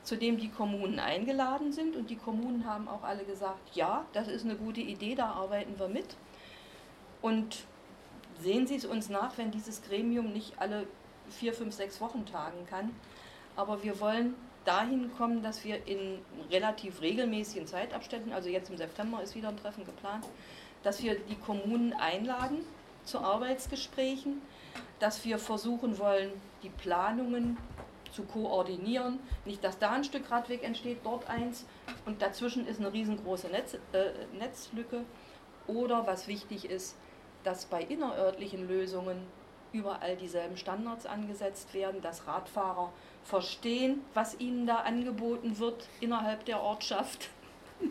zu 0.03 0.17
dem 0.17 0.39
die 0.39 0.51
Kommunen 0.51 1.01
eingeladen 1.01 1.73
sind 1.73 1.97
und 1.97 2.11
die 2.11 2.17
Kommunen 2.17 2.65
haben 2.67 2.89
auch 2.89 3.03
alle 3.03 3.25
gesagt, 3.25 3.75
ja, 3.75 4.05
das 4.13 4.29
ist 4.29 4.45
eine 4.45 4.55
gute 4.57 4.81
Idee, 4.81 5.15
da 5.15 5.31
arbeiten 5.31 5.79
wir 5.79 5.89
mit. 5.89 6.17
Und 7.23 7.65
sehen 8.39 8.67
Sie 8.67 8.77
es 8.77 8.85
uns 8.85 9.09
nach, 9.09 9.37
wenn 9.39 9.51
dieses 9.51 9.83
Gremium 9.83 10.33
nicht 10.33 10.61
alle 10.61 10.87
vier, 11.29 11.53
fünf, 11.53 11.75
sechs 11.75 12.01
Wochen 12.01 12.25
tagen 12.27 12.67
kann. 12.69 12.95
Aber 13.57 13.83
wir 13.83 13.99
wollen 14.01 14.35
dahin 14.67 15.13
kommen, 15.17 15.43
dass 15.43 15.65
wir 15.65 15.87
in 15.87 16.19
relativ 16.51 17.01
regelmäßigen 17.01 17.67
Zeitabständen, 17.67 18.33
also 18.33 18.49
jetzt 18.49 18.71
im 18.71 18.77
September 18.77 19.23
ist 19.23 19.35
wieder 19.35 19.49
ein 19.49 19.57
Treffen 19.57 19.85
geplant, 19.85 20.27
dass 20.83 21.03
wir 21.03 21.19
die 21.19 21.37
Kommunen 21.37 21.93
einladen 21.93 22.59
zu 23.05 23.21
Arbeitsgesprächen, 23.21 24.43
dass 24.99 25.25
wir 25.25 25.39
versuchen 25.39 25.99
wollen, 25.99 26.31
die 26.63 26.69
Planungen 26.71 27.57
zu 28.13 28.25
koordinieren. 28.25 29.19
Nicht, 29.45 29.63
dass 29.63 29.79
da 29.79 29.93
ein 29.93 30.05
Stück 30.05 30.31
Radweg 30.31 30.65
entsteht, 30.65 30.99
dort 31.05 31.29
eins 31.29 31.67
und 32.05 32.23
dazwischen 32.23 32.67
ist 32.67 32.81
eine 32.81 32.93
riesengroße 32.93 33.49
Netz, 33.49 33.75
äh, 33.93 34.11
Netzlücke. 34.39 35.05
Oder 35.67 36.07
was 36.07 36.29
wichtig 36.29 36.71
ist, 36.71 36.97
dass 37.45 37.67
bei 37.67 37.83
innerörtlichen 37.83 38.69
Lösungen 38.69 39.19
überall 39.77 40.17
dieselben 40.17 40.57
Standards 40.57 41.07
angesetzt 41.07 41.75
werden, 41.75 42.01
dass 42.01 42.27
Radfahrer 42.27 42.93
verstehen, 43.25 44.03
was 44.15 44.39
ihnen 44.41 44.67
da 44.67 44.77
angeboten 44.77 45.59
wird 45.59 45.89
innerhalb 46.01 46.45
der 46.45 46.61
Ortschaft. 46.61 47.29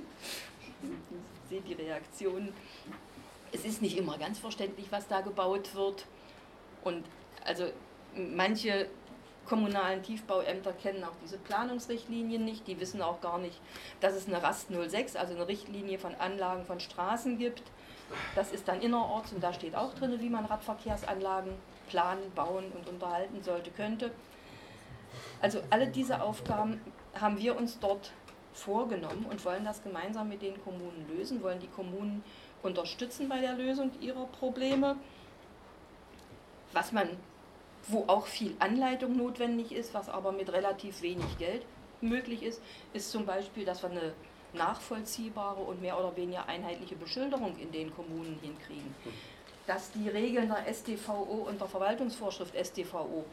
Ich 1.46 1.50
sehe 1.50 1.62
die 1.62 1.74
Reaktionen. 1.74 2.54
Es 3.51 3.65
ist 3.65 3.80
nicht 3.80 3.98
immer 3.98 4.18
ganz 4.18 4.39
verständlich, 4.39 4.88
was 4.89 5.08
da 5.08 5.22
gebaut 5.22 5.75
wird. 5.75 6.06
Und 6.84 7.06
also 7.46 7.65
manche 8.15 8.89
kommunalen 9.46 10.01
Tiefbauämter 10.01 10.74
kennen 10.74 11.04
auch 11.04 11.15
diese 11.24 11.38
Planungsrichtlinien 11.38 12.44
nicht. 12.44 12.68
Die 12.68 12.80
wissen 12.80 13.01
auch 13.01 13.22
gar 13.22 13.38
nicht, 13.38 13.60
dass 14.00 14.15
es 14.15 14.27
eine 14.27 14.42
RAST 14.42 14.70
06, 14.72 15.15
also 15.15 15.36
eine 15.36 15.48
Richtlinie 15.48 16.00
von 16.00 16.15
Anlagen 16.15 16.65
von 16.65 16.80
Straßen 16.80 17.38
gibt. 17.38 17.63
Das 18.36 18.51
ist 18.51 18.68
dann 18.68 18.82
innerorts 18.82 19.32
und 19.34 19.44
da 19.44 19.54
steht 19.54 19.75
auch 19.75 19.94
drin, 19.94 20.20
wie 20.20 20.30
man 20.30 20.46
Radverkehrsanlagen 20.46 21.54
planen, 21.88 22.32
bauen 22.34 22.65
und 22.72 22.88
unterhalten 22.88 23.42
sollte, 23.44 23.72
könnte. 23.72 24.12
Also 25.42 25.60
alle 25.70 25.88
diese 25.88 26.22
Aufgaben 26.22 26.82
haben 27.20 27.38
wir 27.38 27.58
uns 27.58 27.80
dort 27.80 28.12
vorgenommen 28.54 29.25
und 29.30 29.44
wollen 29.46 29.65
das 29.65 29.84
gemeinsam 29.84 30.30
mit 30.30 30.42
den 30.42 30.62
Kommunen 30.63 31.06
lösen, 31.15 31.44
wollen 31.44 31.60
die 31.60 31.68
Kommunen 31.68 32.24
unterstützen 32.63 33.30
bei 33.30 33.39
der 33.42 33.54
Lösung 33.54 33.92
ihrer 34.00 34.25
Probleme. 34.25 34.96
Was 36.72 36.92
man, 36.92 37.10
wo 37.88 38.06
auch 38.08 38.25
viel 38.25 38.56
Anleitung 38.60 39.15
notwendig 39.15 39.72
ist, 39.72 39.94
was 39.94 40.10
aber 40.10 40.32
mit 40.32 40.51
relativ 40.51 41.01
wenig 41.01 41.38
Geld 41.38 41.65
möglich 42.01 42.44
ist, 42.44 42.62
ist 42.94 43.12
zum 43.12 43.25
Beispiel, 43.25 43.65
dass 43.65 43.84
wir 43.84 43.92
eine 43.92 44.13
nachvollziehbare 44.54 45.62
und 45.62 45.82
mehr 45.82 46.00
oder 46.00 46.15
weniger 46.15 46.48
einheitliche 46.48 46.96
Beschilderung 46.96 47.58
in 47.58 47.72
den 47.72 47.94
Kommunen 47.94 48.39
hinkriegen. 48.42 48.96
Dass 49.67 49.91
die 49.91 50.10
Regeln 50.10 50.50
der 50.50 50.72
StVO 50.74 51.48
und 51.48 51.60
der 51.60 51.67
Verwaltungsvorschrift 51.67 52.55
StVO 52.55 53.25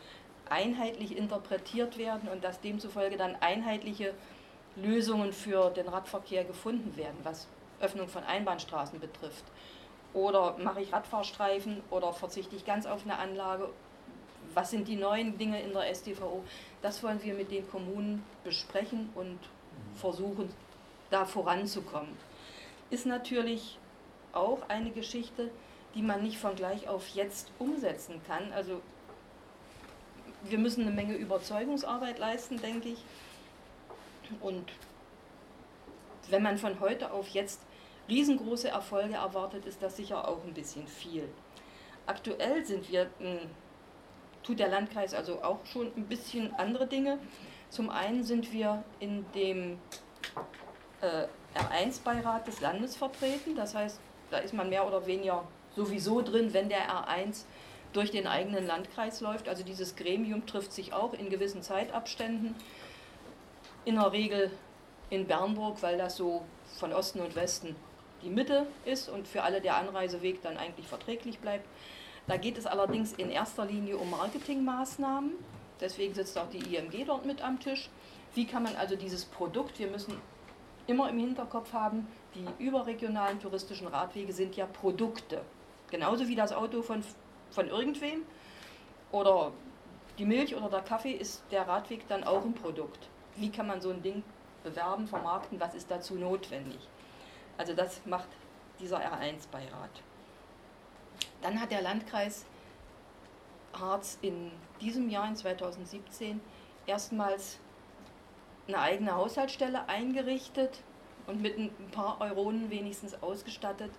einheitlich 0.49 1.17
interpretiert 1.17 1.99
werden 1.99 2.29
und 2.29 2.43
dass 2.45 2.61
demzufolge 2.61 3.17
dann 3.17 3.37
einheitliche 3.41 4.15
Lösungen 4.77 5.33
für 5.33 5.71
den 5.71 5.89
Radverkehr 5.89 6.45
gefunden 6.45 6.97
werden, 6.97 7.19
was 7.23 7.47
Öffnung 7.81 8.09
von 8.09 8.25
Einbahnstraßen 8.25 8.99
betrifft. 9.01 9.45
Oder 10.15 10.57
mache 10.59 10.83
ich 10.83 10.93
Radfahrstreifen 10.93 11.83
oder 11.91 12.13
verzichte 12.13 12.57
ich 12.57 12.65
ganz 12.65 12.87
auf 12.87 13.05
eine 13.05 13.19
Anlage? 13.19 13.69
Was 14.55 14.71
sind 14.71 14.89
die 14.89 14.97
neuen 14.97 15.39
Dinge 15.39 15.61
in 15.63 15.73
der 15.73 15.95
StVO? 15.95 16.45
Das 16.83 17.03
wollen 17.03 17.23
wir 17.23 17.35
mit 17.35 17.51
den 17.51 17.69
Kommunen 17.71 18.25
besprechen 18.45 19.11
und 19.15 19.39
versuchen, 19.95 20.53
da 21.11 21.25
voranzukommen. 21.25 22.17
Ist 22.91 23.07
natürlich 23.07 23.79
auch 24.33 24.59
eine 24.69 24.91
Geschichte, 24.91 25.51
die 25.95 26.03
man 26.03 26.23
nicht 26.23 26.39
von 26.39 26.55
gleich 26.55 26.89
auf 26.89 27.09
jetzt 27.09 27.51
umsetzen 27.59 28.21
kann. 28.27 28.53
Also 28.53 28.81
wir 30.45 30.59
müssen 30.59 30.83
eine 30.83 30.91
Menge 30.91 31.15
Überzeugungsarbeit 31.15 32.19
leisten, 32.19 32.61
denke 32.61 32.91
ich. 32.91 33.05
Und 34.41 34.73
wenn 36.31 36.43
man 36.43 36.59
von 36.59 36.81
heute 36.81 37.13
auf 37.13 37.29
jetzt 37.29 37.61
riesengroße 38.09 38.69
Erfolge 38.69 39.15
erwartet, 39.15 39.67
ist 39.67 39.83
das 39.83 39.97
sicher 39.97 40.27
auch 40.29 40.43
ein 40.45 40.55
bisschen 40.55 40.87
viel. 40.87 41.29
Aktuell 42.07 42.65
sind 42.65 42.91
wir, 42.91 43.11
hm, 43.19 43.51
tut 44.43 44.59
der 44.59 44.69
Landkreis 44.69 45.15
also 45.15 45.43
auch 45.43 45.65
schon 45.67 45.93
ein 45.97 46.07
bisschen 46.07 46.53
andere 46.55 46.87
Dinge. 46.87 47.19
Zum 47.69 47.91
einen 47.91 48.25
sind 48.25 48.53
wir 48.53 48.83
in 48.99 49.25
dem 49.33 49.79
äh, 51.01 51.27
R1-Beirat 51.55 52.47
des 52.47 52.61
Landes 52.61 52.97
vertreten, 52.97 53.55
das 53.55 53.75
heißt, 53.75 54.01
da 54.31 54.39
ist 54.39 54.55
man 54.55 54.69
mehr 54.69 54.87
oder 54.87 55.07
weniger 55.07 55.47
sowieso 55.77 56.23
drin, 56.23 56.53
wenn 56.53 56.69
der 56.69 56.89
R1 56.89 57.45
durch 57.93 58.11
den 58.11 58.27
eigenen 58.27 58.67
Landkreis 58.67 59.21
läuft. 59.21 59.49
Also 59.49 59.65
dieses 59.65 59.97
Gremium 59.97 60.47
trifft 60.47 60.73
sich 60.73 60.93
auch 60.93 61.13
in 61.15 61.31
gewissen 61.31 61.63
Zeitabständen. 61.63 62.55
In 63.85 63.97
der 63.97 64.13
Regel 64.13 64.51
in 65.11 65.27
Bernburg, 65.27 65.83
weil 65.83 65.99
das 65.99 66.17
so 66.17 66.43
von 66.79 66.93
Osten 66.93 67.21
und 67.21 67.37
Westen 67.37 67.77
die 68.23 68.31
Mitte 68.31 68.67
ist 68.85 69.09
und 69.09 69.27
für 69.27 69.43
alle 69.43 69.61
der 69.61 69.77
Anreiseweg 69.77 70.43
dann 70.43 70.57
eigentlich 70.57 70.87
verträglich 70.87 71.41
bleibt. 71.41 71.67
Da 72.29 72.37
geht 72.37 72.57
es 72.57 72.67
allerdings 72.67 73.13
in 73.13 73.31
erster 73.31 73.65
Linie 73.65 73.97
um 73.97 74.11
Marketingmaßnahmen. 74.11 75.33
Deswegen 75.81 76.15
sitzt 76.15 76.39
auch 76.39 76.49
die 76.49 76.77
IMG 76.77 77.05
dort 77.05 77.27
mit 77.27 77.43
am 77.43 77.59
Tisch. 77.59 77.91
Wie 78.35 78.47
kann 78.47 78.63
man 78.63 78.77
also 78.77 78.97
dieses 78.97 79.25
Produkt, 79.25 79.79
wir 79.79 79.89
müssen 79.89 80.17
immer 80.87 81.11
im 81.11 81.19
Hinterkopf 81.19 81.73
haben, 81.73 82.07
die 82.35 82.47
überregionalen 82.65 83.41
touristischen 83.41 83.89
Radwege 83.89 84.33
sind 84.33 84.57
ja 84.57 84.67
Produkte. 84.67 85.43
Genauso 85.93 86.27
wie 86.27 86.35
das 86.35 86.53
Auto 86.53 86.83
von 86.83 87.05
von 87.53 87.69
irgendwem 87.69 88.25
oder 89.13 89.53
die 90.19 90.25
Milch 90.25 90.55
oder 90.55 90.69
der 90.69 90.83
Kaffee 90.83 91.13
ist 91.13 91.43
der 91.51 91.69
Radweg 91.69 92.09
dann 92.09 92.25
auch 92.25 92.45
ein 92.45 92.55
Produkt. 92.55 93.09
Wie 93.37 93.51
kann 93.51 93.67
man 93.67 93.81
so 93.81 93.91
ein 93.91 94.03
Ding 94.03 94.23
bewerben, 94.65 95.07
vermarkten, 95.07 95.61
was 95.61 95.75
ist 95.75 95.91
dazu 95.91 96.15
notwendig? 96.15 96.81
Also 97.59 97.75
das 97.75 98.05
macht 98.07 98.29
dieser 98.81 98.99
R1-Beirat. 98.99 100.03
Dann 101.41 101.61
hat 101.61 101.71
der 101.71 101.83
Landkreis 101.83 102.45
Harz 103.73 104.19
in 104.23 104.51
diesem 104.81 105.09
Jahr, 105.09 105.29
in 105.29 105.37
2017, 105.37 106.41
erstmals 106.87 107.59
eine 108.69 108.79
eigene 108.79 109.15
Haushaltsstelle 109.15 109.89
eingerichtet 109.89 110.83
und 111.27 111.41
mit 111.41 111.59
ein 111.59 111.71
paar 111.91 112.21
Euronen 112.21 112.71
wenigstens 112.71 113.21
ausgestattet, 113.23 113.93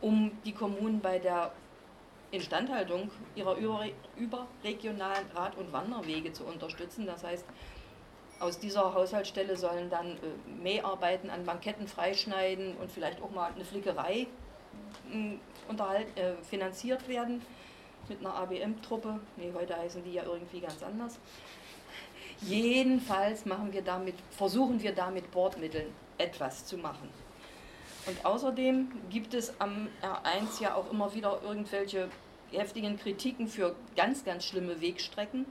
um 0.00 0.32
die 0.44 0.52
Kommunen 0.52 1.00
bei 1.00 1.18
der 1.18 1.52
Instandhaltung 2.30 3.10
ihrer 3.34 3.56
überregionalen 4.16 5.26
Rad- 5.34 5.56
und 5.56 5.72
Wanderwege 5.72 6.32
zu 6.32 6.44
unterstützen. 6.44 7.06
Das 7.06 7.24
heißt, 7.24 7.44
aus 8.38 8.58
dieser 8.58 8.94
Haushaltsstelle 8.94 9.56
sollen 9.56 9.90
dann 9.90 10.16
äh, 10.16 10.62
Mäharbeiten 10.62 11.28
an 11.30 11.44
Banketten 11.44 11.86
freischneiden 11.86 12.76
und 12.76 12.90
vielleicht 12.90 13.20
auch 13.22 13.30
mal 13.30 13.52
eine 13.52 13.64
Flickerei 13.64 14.26
äh, 15.12 16.32
finanziert 16.48 17.06
werden 17.06 17.42
mit 18.08 18.20
einer 18.20 18.34
ABM-Truppe. 18.34 19.20
Nee, 19.36 19.52
heute 19.54 19.76
heißen 19.76 20.02
die 20.04 20.14
ja 20.14 20.24
irgendwie 20.24 20.60
ganz 20.60 20.82
anders. 20.82 21.18
Jedenfalls 22.40 23.44
machen 23.44 23.72
wir 23.72 23.82
damit, 23.82 24.14
versuchen 24.30 24.82
wir 24.82 24.94
damit 24.94 25.30
Bordmitteln 25.30 25.92
etwas 26.16 26.64
zu 26.64 26.78
machen. 26.78 27.10
Und 28.10 28.26
außerdem 28.26 28.90
gibt 29.08 29.34
es 29.34 29.60
am 29.60 29.86
R1 30.02 30.60
ja 30.60 30.74
auch 30.74 30.90
immer 30.90 31.14
wieder 31.14 31.40
irgendwelche 31.44 32.08
heftigen 32.50 32.98
Kritiken 32.98 33.46
für 33.46 33.76
ganz, 33.94 34.24
ganz 34.24 34.44
schlimme 34.44 34.80
Wegstrecken. 34.80 35.46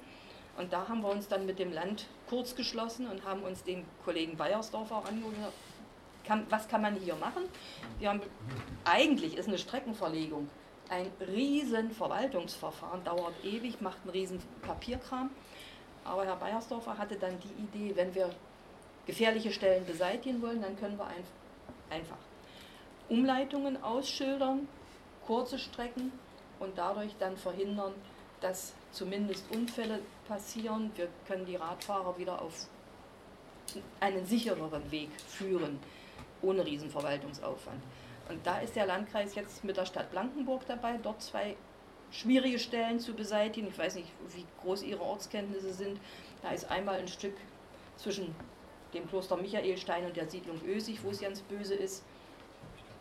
Und 0.57 0.73
da 0.73 0.89
haben 0.89 1.01
wir 1.01 1.07
uns 1.07 1.29
dann 1.29 1.45
mit 1.45 1.57
dem 1.57 1.71
Land 1.71 2.07
kurz 2.27 2.55
geschlossen 2.55 3.07
und 3.07 3.23
haben 3.23 3.43
uns 3.43 3.63
den 3.63 3.85
Kollegen 4.03 4.35
Bayersdorf 4.35 4.91
angehört. 4.91 5.53
Kann, 6.25 6.45
was 6.49 6.67
kann 6.67 6.81
man 6.81 6.95
hier 6.95 7.15
machen? 7.15 7.43
Wir 7.99 8.09
haben, 8.09 8.19
eigentlich 8.83 9.37
ist 9.37 9.47
eine 9.47 9.57
Streckenverlegung 9.57 10.49
ein 10.89 11.09
riesen 11.27 11.91
Verwaltungsverfahren, 11.91 13.05
dauert 13.05 13.35
ewig, 13.45 13.79
macht 13.79 13.99
einen 14.01 14.09
riesen 14.09 14.41
Papierkram. 14.63 15.29
Aber 16.03 16.25
Herr 16.25 16.35
Beiersdorfer 16.35 16.97
hatte 16.97 17.15
dann 17.15 17.35
die 17.39 17.63
Idee, 17.63 17.95
wenn 17.95 18.13
wir 18.15 18.31
gefährliche 19.05 19.53
Stellen 19.53 19.85
beseitigen 19.85 20.41
wollen, 20.41 20.61
dann 20.61 20.77
können 20.77 20.97
wir 20.97 21.07
einfach 21.89 22.17
Umleitungen 23.09 23.81
ausschildern, 23.83 24.67
kurze 25.25 25.59
Strecken 25.59 26.11
und 26.59 26.77
dadurch 26.77 27.15
dann 27.19 27.37
verhindern, 27.37 27.93
dass 28.41 28.73
zumindest 28.91 29.45
Unfälle 29.53 29.99
passieren. 30.27 30.91
Wir 30.95 31.07
können 31.27 31.45
die 31.45 31.55
Radfahrer 31.55 32.17
wieder 32.17 32.41
auf 32.41 32.67
einen 33.99 34.25
sichereren 34.25 34.91
Weg 34.91 35.09
führen, 35.27 35.79
ohne 36.41 36.65
Riesenverwaltungsaufwand. 36.65 37.81
Und 38.29 38.45
da 38.45 38.59
ist 38.59 38.75
der 38.75 38.85
Landkreis 38.85 39.35
jetzt 39.35 39.63
mit 39.63 39.77
der 39.77 39.85
Stadt 39.85 40.11
Blankenburg 40.11 40.65
dabei, 40.67 40.97
dort 41.01 41.21
zwei 41.21 41.55
schwierige 42.11 42.59
Stellen 42.59 42.99
zu 42.99 43.13
beseitigen. 43.13 43.67
Ich 43.67 43.77
weiß 43.77 43.95
nicht, 43.95 44.09
wie 44.35 44.45
groß 44.61 44.83
Ihre 44.83 45.01
Ortskenntnisse 45.01 45.73
sind. 45.73 45.99
Da 46.41 46.51
ist 46.51 46.69
einmal 46.69 46.99
ein 46.99 47.07
Stück 47.07 47.35
zwischen 47.97 48.35
dem 48.93 49.07
Kloster 49.07 49.37
Michaelstein 49.37 50.05
und 50.05 50.15
der 50.15 50.29
Siedlung 50.29 50.59
Ösig, 50.65 51.03
wo 51.03 51.09
es 51.09 51.21
ganz 51.21 51.41
böse 51.41 51.75
ist. 51.75 52.03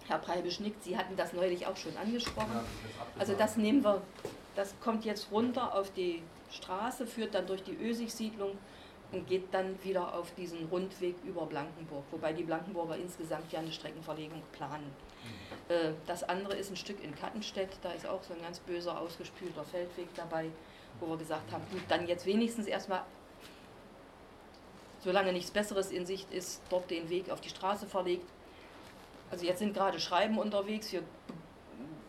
Herr 0.08 0.18
Preibisch 0.18 0.60
nickt, 0.60 0.82
Sie 0.82 0.96
hatten 0.96 1.16
das 1.16 1.32
neulich 1.32 1.66
auch 1.66 1.76
schon 1.76 1.96
angesprochen. 1.96 2.60
Also 3.18 3.34
das 3.34 3.56
nehmen 3.56 3.84
wir, 3.84 4.02
das 4.56 4.74
kommt 4.80 5.04
jetzt 5.04 5.30
runter 5.30 5.74
auf 5.74 5.92
die 5.92 6.22
Straße, 6.50 7.06
führt 7.06 7.34
dann 7.34 7.46
durch 7.46 7.62
die 7.62 7.76
Ösig-Siedlung 7.76 8.56
und 9.12 9.26
geht 9.26 9.52
dann 9.52 9.78
wieder 9.84 10.14
auf 10.14 10.32
diesen 10.34 10.66
Rundweg 10.66 11.16
über 11.24 11.46
Blankenburg, 11.46 12.04
wobei 12.10 12.32
die 12.32 12.42
Blankenburger 12.42 12.96
insgesamt 12.96 13.52
ja 13.52 13.60
eine 13.60 13.72
Streckenverlegung 13.72 14.42
planen. 14.52 14.90
Äh, 15.68 15.92
das 16.06 16.24
andere 16.24 16.56
ist 16.56 16.70
ein 16.70 16.76
Stück 16.76 17.02
in 17.02 17.14
Kattenstedt, 17.14 17.70
da 17.82 17.92
ist 17.92 18.06
auch 18.06 18.22
so 18.22 18.34
ein 18.34 18.42
ganz 18.42 18.60
böser, 18.60 18.98
ausgespülter 18.98 19.64
Feldweg 19.64 20.08
dabei, 20.14 20.50
wo 21.00 21.08
wir 21.08 21.16
gesagt 21.16 21.50
haben, 21.52 21.64
gut, 21.70 21.82
dann 21.88 22.06
jetzt 22.06 22.26
wenigstens 22.26 22.66
erstmal, 22.66 23.02
solange 25.00 25.32
nichts 25.32 25.50
Besseres 25.50 25.90
in 25.90 26.04
Sicht 26.04 26.30
ist, 26.32 26.62
dort 26.70 26.90
den 26.90 27.08
Weg 27.08 27.30
auf 27.30 27.40
die 27.40 27.50
Straße 27.50 27.86
verlegt. 27.86 28.28
Also 29.30 29.44
jetzt 29.44 29.58
sind 29.58 29.74
gerade 29.74 30.00
Schreiben 30.00 30.38
unterwegs, 30.38 30.92
wir, 30.92 31.02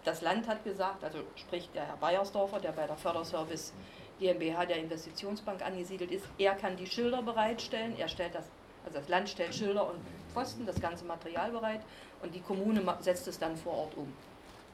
das 0.06 0.22
Land 0.22 0.48
hat 0.48 0.64
gesagt, 0.64 1.04
also 1.04 1.20
sprich 1.36 1.70
der 1.74 1.86
Herr 1.86 1.98
Bayersdorfer, 1.98 2.60
der 2.60 2.72
bei 2.72 2.88
der 2.88 2.96
Förderservice 2.96 3.74
GmbH 4.20 4.66
der 4.66 4.78
Investitionsbank 4.78 5.62
angesiedelt 5.62 6.12
ist, 6.12 6.26
er 6.38 6.56
kann 6.56 6.78
die 6.78 6.88
Schilder 6.88 7.22
bereitstellen, 7.22 7.98
er 7.98 8.08
stellt 8.08 8.36
das, 8.36 8.46
also 8.86 9.00
das 9.00 9.10
Land 9.10 9.30
stellt 9.30 9.54
Schilder 9.54 9.90
und 9.90 10.00
Pfosten, 10.34 10.66
das 10.66 10.80
ganze 10.80 11.06
Material 11.06 11.52
bereit 11.52 11.82
und 12.22 12.34
die 12.34 12.42
Kommune 12.42 12.82
setzt 13.02 13.28
es 13.28 13.38
dann 13.40 13.56
vor 13.58 13.74
Ort 13.74 13.98
um. 13.98 14.12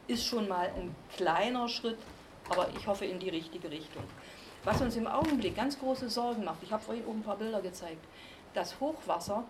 Ist 0.07 0.25
schon 0.25 0.47
mal 0.47 0.67
ein 0.67 0.95
kleiner 1.15 1.67
Schritt, 1.67 1.97
aber 2.49 2.67
ich 2.77 2.85
hoffe 2.85 3.05
in 3.05 3.19
die 3.19 3.29
richtige 3.29 3.71
Richtung. 3.71 4.03
Was 4.63 4.81
uns 4.81 4.95
im 4.95 5.07
Augenblick 5.07 5.55
ganz 5.55 5.79
große 5.79 6.09
Sorgen 6.09 6.43
macht, 6.43 6.61
ich 6.61 6.71
habe 6.71 6.83
vorhin 6.83 7.05
oben 7.05 7.19
ein 7.19 7.23
paar 7.23 7.37
Bilder 7.37 7.61
gezeigt, 7.61 8.03
das 8.53 8.79
Hochwasser, 8.79 9.43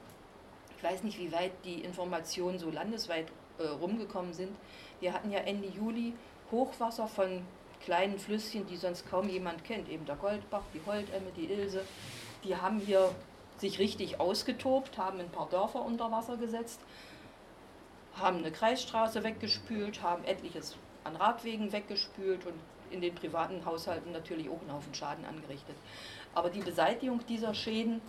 weiß 0.86 1.04
nicht, 1.04 1.20
wie 1.20 1.32
weit 1.32 1.52
die 1.66 1.82
Informationen 1.82 2.60
so 2.60 2.70
landesweit 2.70 3.28
äh, 3.58 3.66
rumgekommen 3.68 4.34
sind. 4.34 4.56
Wir 5.00 5.14
hatten 5.14 5.32
ja 5.32 5.40
Ende 5.40 5.68
Juli 5.68 6.14
Hochwasser 6.52 7.08
von 7.08 7.42
kleinen 7.84 8.20
Flüsschen, 8.20 8.66
die 8.68 8.78
sonst 8.78 9.10
kaum 9.10 9.28
jemand 9.30 9.64
kennt, 9.64 9.90
eben 9.90 10.06
der 10.06 10.16
Goldbach, 10.16 10.64
die 10.74 10.82
Holdemme, 10.86 11.32
die 11.36 11.46
Ilse, 11.46 11.84
die 12.44 12.56
haben 12.56 12.80
hier 12.80 13.14
sich 13.58 13.80
richtig 13.80 14.20
ausgetobt, 14.20 14.98
haben 14.98 15.20
ein 15.20 15.30
paar 15.30 15.50
Dörfer 15.50 15.84
unter 15.84 16.12
Wasser 16.12 16.38
gesetzt, 16.38 16.80
haben 18.16 18.38
eine 18.38 18.52
Kreisstraße 18.52 19.24
weggespült, 19.24 20.02
haben 20.02 20.24
etliches 20.26 20.76
an 21.04 21.16
Radwegen 21.16 21.72
weggespült 21.72 22.46
und 22.46 22.56
in 22.92 23.02
den 23.02 23.16
privaten 23.16 23.66
Haushalten 23.66 24.12
natürlich 24.12 24.50
auch 24.50 24.62
einen 24.62 24.74
Haufen 24.74 24.94
Schaden 24.94 25.26
angerichtet. 25.26 25.76
Aber 26.34 26.50
die 26.50 26.62
Beseitigung 26.62 27.26
dieser 27.28 27.54
Schäden 27.54 28.02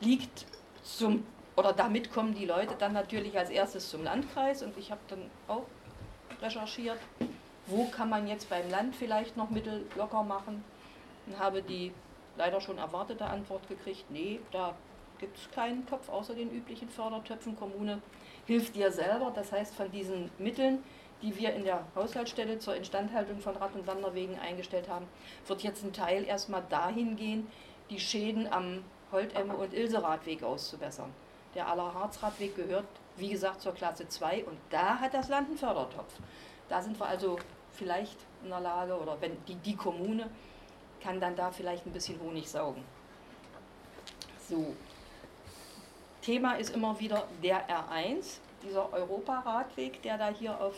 liegt 0.00 0.46
zum, 0.82 1.24
oder 1.58 1.72
damit 1.72 2.12
kommen 2.12 2.34
die 2.34 2.46
Leute 2.46 2.76
dann 2.78 2.92
natürlich 2.92 3.36
als 3.36 3.50
erstes 3.50 3.90
zum 3.90 4.04
Landkreis 4.04 4.62
und 4.62 4.78
ich 4.78 4.92
habe 4.92 5.00
dann 5.08 5.28
auch 5.48 5.64
recherchiert, 6.40 6.98
wo 7.66 7.86
kann 7.86 8.08
man 8.08 8.28
jetzt 8.28 8.48
beim 8.48 8.70
Land 8.70 8.94
vielleicht 8.94 9.36
noch 9.36 9.50
Mittel 9.50 9.84
locker 9.96 10.22
machen 10.22 10.62
und 11.26 11.36
habe 11.36 11.60
die 11.62 11.92
leider 12.36 12.60
schon 12.60 12.78
erwartete 12.78 13.24
Antwort 13.24 13.68
gekriegt, 13.68 14.04
nee, 14.08 14.38
da 14.52 14.76
gibt 15.18 15.36
es 15.36 15.50
keinen 15.50 15.84
Topf 15.84 16.08
außer 16.08 16.32
den 16.32 16.48
üblichen 16.52 16.88
Fördertöpfen. 16.88 17.56
Kommune 17.56 18.00
hilft 18.46 18.76
dir 18.76 18.92
selber, 18.92 19.32
das 19.34 19.50
heißt 19.50 19.74
von 19.74 19.90
diesen 19.90 20.30
Mitteln, 20.38 20.84
die 21.22 21.36
wir 21.36 21.52
in 21.54 21.64
der 21.64 21.84
Haushaltsstelle 21.96 22.60
zur 22.60 22.76
Instandhaltung 22.76 23.40
von 23.40 23.56
Rad- 23.56 23.74
und 23.74 23.88
Wanderwegen 23.88 24.38
eingestellt 24.38 24.88
haben, 24.88 25.08
wird 25.48 25.64
jetzt 25.64 25.82
ein 25.82 25.92
Teil 25.92 26.22
erstmal 26.22 26.62
dahin 26.68 27.16
gehen, 27.16 27.48
die 27.90 27.98
Schäden 27.98 28.46
am 28.46 28.84
Holtemme- 29.10 29.56
und 29.56 29.74
Ilse-Radweg 29.74 30.44
auszubessern. 30.44 31.12
Der 31.54 31.68
Allerharzradweg 31.68 32.54
gehört, 32.56 32.86
wie 33.16 33.30
gesagt, 33.30 33.62
zur 33.62 33.74
Klasse 33.74 34.08
2 34.08 34.44
und 34.44 34.58
da 34.70 34.98
hat 34.98 35.14
das 35.14 35.28
Land 35.28 35.48
einen 35.48 35.58
Fördertopf. 35.58 36.12
Da 36.68 36.82
sind 36.82 36.98
wir 36.98 37.06
also 37.06 37.38
vielleicht 37.72 38.18
in 38.42 38.50
der 38.50 38.60
Lage, 38.60 38.98
oder 38.98 39.20
wenn 39.20 39.36
die, 39.46 39.54
die 39.56 39.76
Kommune 39.76 40.28
kann 41.02 41.20
dann 41.20 41.36
da 41.36 41.50
vielleicht 41.50 41.86
ein 41.86 41.92
bisschen 41.92 42.20
Honig 42.20 42.48
saugen. 42.48 42.84
So. 44.48 44.74
Thema 46.22 46.54
ist 46.54 46.74
immer 46.74 46.98
wieder 47.00 47.26
der 47.42 47.68
R1, 47.68 48.38
dieser 48.62 48.92
Europaradweg, 48.92 50.02
der 50.02 50.18
da 50.18 50.28
hier 50.28 50.60
auf 50.60 50.74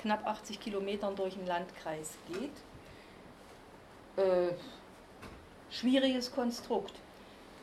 knapp 0.00 0.26
80 0.26 0.60
Kilometern 0.60 1.16
durch 1.16 1.34
den 1.34 1.46
Landkreis 1.46 2.16
geht. 2.28 2.52
Äh, 4.16 4.54
schwieriges 5.70 6.32
Konstrukt. 6.32 6.94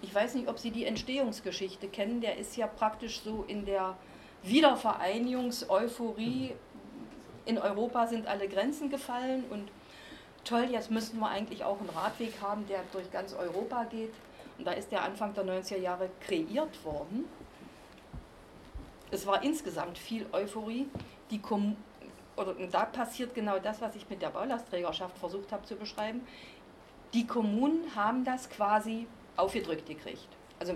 Ich 0.02 0.14
weiß 0.14 0.36
nicht, 0.36 0.48
ob 0.48 0.60
Sie 0.60 0.72
die 0.72 0.86
Entstehungsgeschichte 0.86 1.88
kennen. 1.88 2.22
Der 2.22 2.38
ist 2.38 2.56
ja 2.58 2.68
praktisch 2.68 3.22
so 3.22 3.46
in 3.48 3.66
der 3.66 3.96
Wiedervereinigungseuphorie 4.44 6.54
in 7.46 7.58
Europa 7.58 8.08
sind 8.08 8.28
alle 8.28 8.48
Grenzen 8.48 8.90
gefallen 8.90 9.44
und 9.50 9.70
toll, 10.44 10.68
jetzt 10.70 10.92
müssten 10.92 11.20
wir 11.20 11.28
eigentlich 11.28 11.64
auch 11.64 11.80
einen 11.80 11.90
Radweg 11.90 12.34
haben, 12.42 12.68
der 12.68 12.82
durch 12.92 13.12
ganz 13.12 13.34
Europa 13.34 13.86
geht. 13.86 14.14
Und 14.58 14.66
da 14.66 14.72
ist 14.72 14.92
der 14.92 15.04
Anfang 15.04 15.34
der 15.34 15.46
90er 15.46 15.78
Jahre 15.78 16.10
kreiert 16.20 16.84
worden. 16.86 17.26
Es 19.10 19.26
war 19.26 19.44
insgesamt 19.44 19.98
viel 19.98 20.26
Euphorie. 20.32 20.88
Die 21.32 21.40
Kom 21.40 21.76
oder 22.38 22.54
da 22.54 22.86
passiert 22.86 23.36
genau 23.36 23.60
das, 23.60 23.82
was 23.82 23.96
ich 23.96 24.10
mit 24.10 24.22
der 24.22 24.30
Baulastträgerschaft 24.30 25.18
versucht 25.18 25.52
habe 25.52 25.66
zu 25.66 25.76
beschreiben. 25.76 26.26
Die 27.14 27.28
Kommunen 27.28 27.94
haben 27.96 28.24
das 28.24 28.50
quasi 28.50 29.06
aufgedrückt 29.38 29.86
gekriegt. 29.88 30.28
Also 30.60 30.76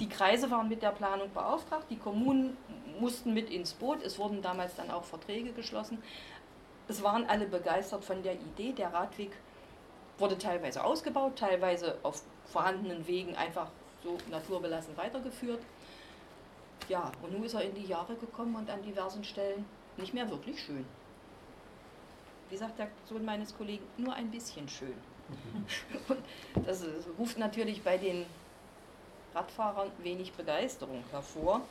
die 0.00 0.08
Kreise 0.08 0.50
waren 0.50 0.68
mit 0.68 0.82
der 0.82 0.90
Planung 0.90 1.32
beauftragt, 1.32 1.86
die 1.90 1.96
Kommunen 1.96 2.56
mussten 3.00 3.34
mit 3.34 3.50
ins 3.50 3.74
Boot. 3.74 4.02
Es 4.02 4.18
wurden 4.18 4.42
damals 4.42 4.76
dann 4.76 4.90
auch 4.90 5.04
Verträge 5.04 5.52
geschlossen. 5.52 6.02
Es 6.86 7.02
waren 7.02 7.26
alle 7.26 7.46
begeistert 7.46 8.04
von 8.04 8.22
der 8.22 8.34
Idee. 8.34 8.72
Der 8.72 8.92
Radweg 8.92 9.32
wurde 10.18 10.38
teilweise 10.38 10.84
ausgebaut, 10.84 11.36
teilweise 11.36 11.98
auf 12.02 12.22
vorhandenen 12.46 13.06
Wegen 13.06 13.36
einfach 13.36 13.70
so 14.02 14.18
naturbelassen 14.30 14.96
weitergeführt. 14.96 15.60
Ja, 16.88 17.12
und 17.22 17.32
nun 17.32 17.44
ist 17.44 17.54
er 17.54 17.62
in 17.62 17.74
die 17.74 17.86
Jahre 17.86 18.14
gekommen 18.14 18.54
und 18.54 18.70
an 18.70 18.82
diversen 18.82 19.22
Stellen 19.24 19.64
nicht 19.96 20.14
mehr 20.14 20.30
wirklich 20.30 20.60
schön. 20.62 20.86
Wie 22.48 22.56
sagt 22.56 22.78
der 22.78 22.88
Sohn 23.04 23.24
meines 23.24 23.56
Kollegen, 23.56 23.84
nur 23.98 24.14
ein 24.14 24.30
bisschen 24.30 24.68
schön. 24.68 24.94
Und 26.08 26.66
das 26.66 26.84
ruft 27.18 27.38
natürlich 27.38 27.82
bei 27.82 27.98
den 27.98 28.24
Radfahrern 29.34 29.90
wenig 29.98 30.32
Begeisterung 30.32 31.04
hervor. 31.10 31.62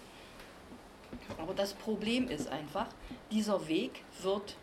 Aber 1.38 1.54
das 1.54 1.74
Problem 1.74 2.30
ist 2.30 2.48
einfach, 2.50 2.88
dieser 3.32 3.68
Weg 3.68 4.04
wird 4.22 4.56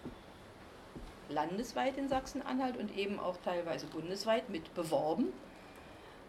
landesweit 1.28 1.96
in 1.96 2.09
Sachsen-Anhalt 2.09 2.76
und 2.76 2.96
eben 2.96 3.18
auch 3.18 3.37
teilweise 3.44 3.87
bundesweit 3.87 4.50
mit 4.50 4.74
beworben. 4.74 5.33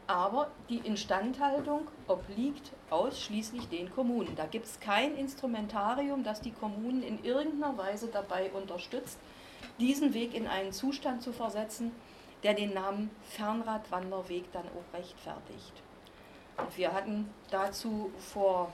Aber 0.08 0.51
die 0.69 0.78
Instandhaltung 0.78 1.88
obliegt 2.08 2.71
ausschließlich 2.91 3.67
den 3.69 3.91
Kommunen. 3.91 4.36
Da 4.36 4.45
gibt 4.45 4.67
es 4.67 4.80
kein 4.80 5.15
Instrumentarium, 5.15 6.23
das 6.23 6.41
die 6.41 6.51
Kommunen 6.51 7.01
in 7.01 7.23
irgendeiner 7.23 7.78
Weise 7.78 8.08
dabei 8.08 8.51
unterstützt, 8.51 9.17
diesen 9.80 10.13
Weg 10.13 10.36
in 10.36 10.47
einen 10.47 10.71
Zustand 10.71 11.23
zu 11.23 11.34
versetzen, 11.34 11.91
der 12.45 12.53
den 12.53 12.75
Namen 12.75 13.10
Fernradwanderweg 13.23 14.51
dann 14.51 14.65
auch 14.65 14.93
rechtfertigt. 14.95 15.81
Und 16.58 16.77
wir 16.77 16.93
hatten 16.93 17.27
dazu 17.49 18.12
vor 18.19 18.71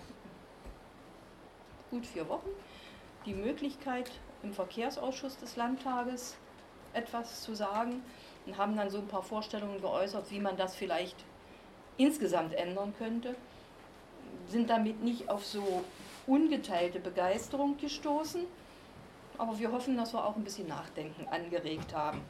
gut 1.90 2.06
vier 2.06 2.28
Wochen 2.28 2.50
die 3.26 3.34
Möglichkeit, 3.34 4.12
im 4.44 4.52
Verkehrsausschuss 4.52 5.38
des 5.38 5.56
Landtages 5.56 6.36
etwas 6.92 7.44
zu 7.44 7.56
sagen 7.56 8.04
und 8.46 8.58
haben 8.58 8.76
dann 8.76 8.90
so 8.90 8.98
ein 8.98 9.08
paar 9.08 9.24
Vorstellungen 9.24 9.80
geäußert, 9.80 10.30
wie 10.32 10.40
man 10.42 10.58
das 10.58 10.76
vielleicht 10.76 11.24
insgesamt 11.96 12.54
ändern 12.54 12.94
könnte. 12.98 13.36
Sind 14.50 14.70
damit 14.70 15.02
nicht 15.02 15.30
auf 15.30 15.46
so 15.46 15.86
ungeteilte 16.28 17.00
Begeisterung 17.00 17.78
gestoßen, 17.78 18.42
aber 19.38 19.58
wir 19.60 19.72
hoffen, 19.72 19.96
dass 19.96 20.14
wir 20.14 20.26
auch 20.26 20.36
ein 20.36 20.44
bisschen 20.44 20.68
Nachdenken 20.68 21.26
angeregt 21.30 21.96
haben. 21.96 22.22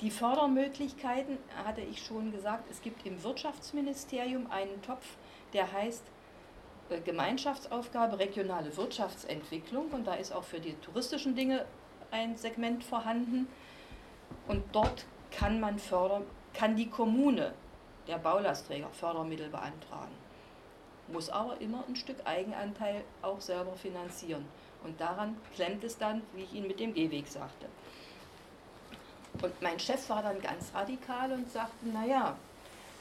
Die 0.00 0.10
Fördermöglichkeiten, 0.10 1.36
hatte 1.62 1.82
ich 1.82 2.02
schon 2.02 2.32
gesagt, 2.32 2.70
es 2.70 2.80
gibt 2.80 3.04
im 3.04 3.22
Wirtschaftsministerium 3.22 4.50
einen 4.50 4.80
Topf, 4.80 5.04
der 5.52 5.70
heißt 5.70 6.02
äh, 6.88 7.00
Gemeinschaftsaufgabe 7.00 8.18
regionale 8.18 8.74
Wirtschaftsentwicklung. 8.78 9.90
Und 9.90 10.06
da 10.06 10.14
ist 10.14 10.32
auch 10.32 10.44
für 10.44 10.58
die 10.58 10.72
touristischen 10.76 11.34
Dinge 11.34 11.66
ein 12.10 12.38
Segment 12.38 12.82
vorhanden. 12.82 13.46
Und 14.48 14.64
dort 14.72 15.04
kann 15.30 15.60
man 15.60 15.78
fördern, 15.78 16.24
kann 16.54 16.76
die 16.76 16.88
Kommune, 16.88 17.52
der 18.06 18.16
Baulastträger, 18.18 18.88
Fördermittel 18.92 19.50
beantragen, 19.50 20.14
muss 21.08 21.28
aber 21.28 21.60
immer 21.60 21.84
ein 21.86 21.96
Stück 21.96 22.16
Eigenanteil 22.24 23.04
auch 23.20 23.42
selber 23.42 23.74
finanzieren. 23.74 24.46
Und 24.82 24.98
daran 24.98 25.36
klemmt 25.54 25.84
es 25.84 25.98
dann, 25.98 26.22
wie 26.34 26.44
ich 26.44 26.54
Ihnen 26.54 26.68
mit 26.68 26.80
dem 26.80 26.94
Gehweg 26.94 27.28
sagte. 27.28 27.66
Und 29.42 29.62
mein 29.62 29.78
Chef 29.78 30.08
war 30.08 30.22
dann 30.22 30.40
ganz 30.40 30.72
radikal 30.74 31.32
und 31.32 31.50
sagte, 31.50 31.88
naja, 31.88 32.36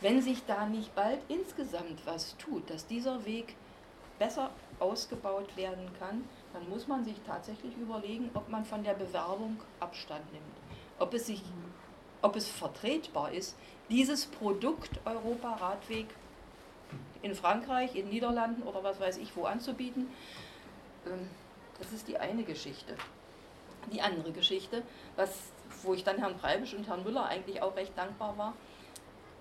wenn 0.01 0.21
sich 0.21 0.45
da 0.45 0.65
nicht 0.65 0.95
bald 0.95 1.19
insgesamt 1.27 2.05
was 2.05 2.37
tut, 2.37 2.69
dass 2.69 2.87
dieser 2.87 3.25
Weg 3.25 3.55
besser 4.17 4.51
ausgebaut 4.79 5.55
werden 5.57 5.89
kann, 5.99 6.23
dann 6.53 6.69
muss 6.69 6.87
man 6.87 7.03
sich 7.03 7.15
tatsächlich 7.25 7.75
überlegen, 7.77 8.29
ob 8.33 8.47
man 8.49 8.65
von 8.65 8.83
der 8.83 8.93
Bewerbung 8.93 9.59
Abstand 9.79 10.31
nimmt. 10.31 10.45
Ob 10.99 11.13
es, 11.13 11.27
sich, 11.27 11.41
ob 12.21 12.35
es 12.35 12.47
vertretbar 12.47 13.31
ist, 13.31 13.55
dieses 13.89 14.25
Produkt 14.25 14.91
Europa-Radweg 15.05 16.07
in 17.21 17.35
Frankreich, 17.35 17.95
in 17.95 18.09
Niederlanden 18.09 18.63
oder 18.63 18.83
was 18.83 18.99
weiß 18.99 19.17
ich 19.17 19.35
wo 19.35 19.45
anzubieten. 19.45 20.07
Ähm, 21.05 21.29
das 21.79 21.91
ist 21.91 22.07
die 22.07 22.17
eine 22.17 22.43
Geschichte. 22.43 22.95
Die 23.91 24.01
andere 24.01 24.31
Geschichte, 24.31 24.83
was, 25.15 25.51
wo 25.83 25.93
ich 25.93 26.03
dann 26.03 26.17
Herrn 26.17 26.37
Breibisch 26.37 26.73
und 26.73 26.87
Herrn 26.87 27.03
Müller 27.03 27.25
eigentlich 27.25 27.61
auch 27.61 27.75
recht 27.75 27.97
dankbar 27.97 28.37
war, 28.37 28.53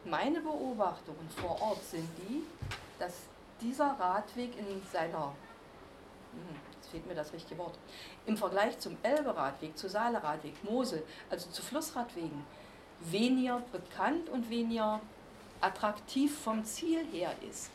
meine 0.05 0.41
Beobachtungen 0.41 1.29
vor 1.31 1.61
Ort 1.61 1.83
sind 1.85 2.09
die, 2.19 2.43
dass 2.99 3.15
dieser 3.61 3.97
Radweg 3.99 4.57
in 4.59 4.83
seiner, 4.93 5.35
hm, 6.33 6.57
jetzt 6.77 6.91
fehlt 6.91 7.07
mir 7.07 7.15
das 7.15 7.33
richtige 7.33 7.59
Wort, 7.59 7.79
im 8.27 8.37
Vergleich 8.37 8.79
zum 8.79 8.97
Elbe-Radweg, 9.03 9.77
zu 9.77 9.89
Saale-Radweg, 9.89 10.63
Mosel, 10.65 11.03
also 11.31 11.51
zu 11.51 11.63
Flussradwegen, 11.63 12.45
weniger 13.01 13.63
bekannt 13.73 14.29
und 14.29 14.51
weniger 14.51 15.01
attraktiv 15.61 16.39
vom 16.39 16.65
Ziel 16.65 17.05
her 17.13 17.33
ist. 17.49 17.71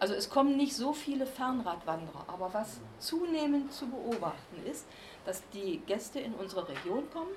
Also 0.00 0.14
es 0.14 0.28
kommen 0.28 0.56
nicht 0.56 0.74
so 0.74 0.92
viele 0.92 1.24
Fernradwanderer, 1.24 2.24
aber 2.26 2.52
was 2.52 2.80
zunehmend 2.98 3.72
zu 3.72 3.86
beobachten 3.86 4.66
ist, 4.66 4.86
dass 5.24 5.48
die 5.50 5.78
Gäste 5.86 6.18
in 6.20 6.34
unsere 6.34 6.68
Region 6.68 7.08
kommen, 7.12 7.30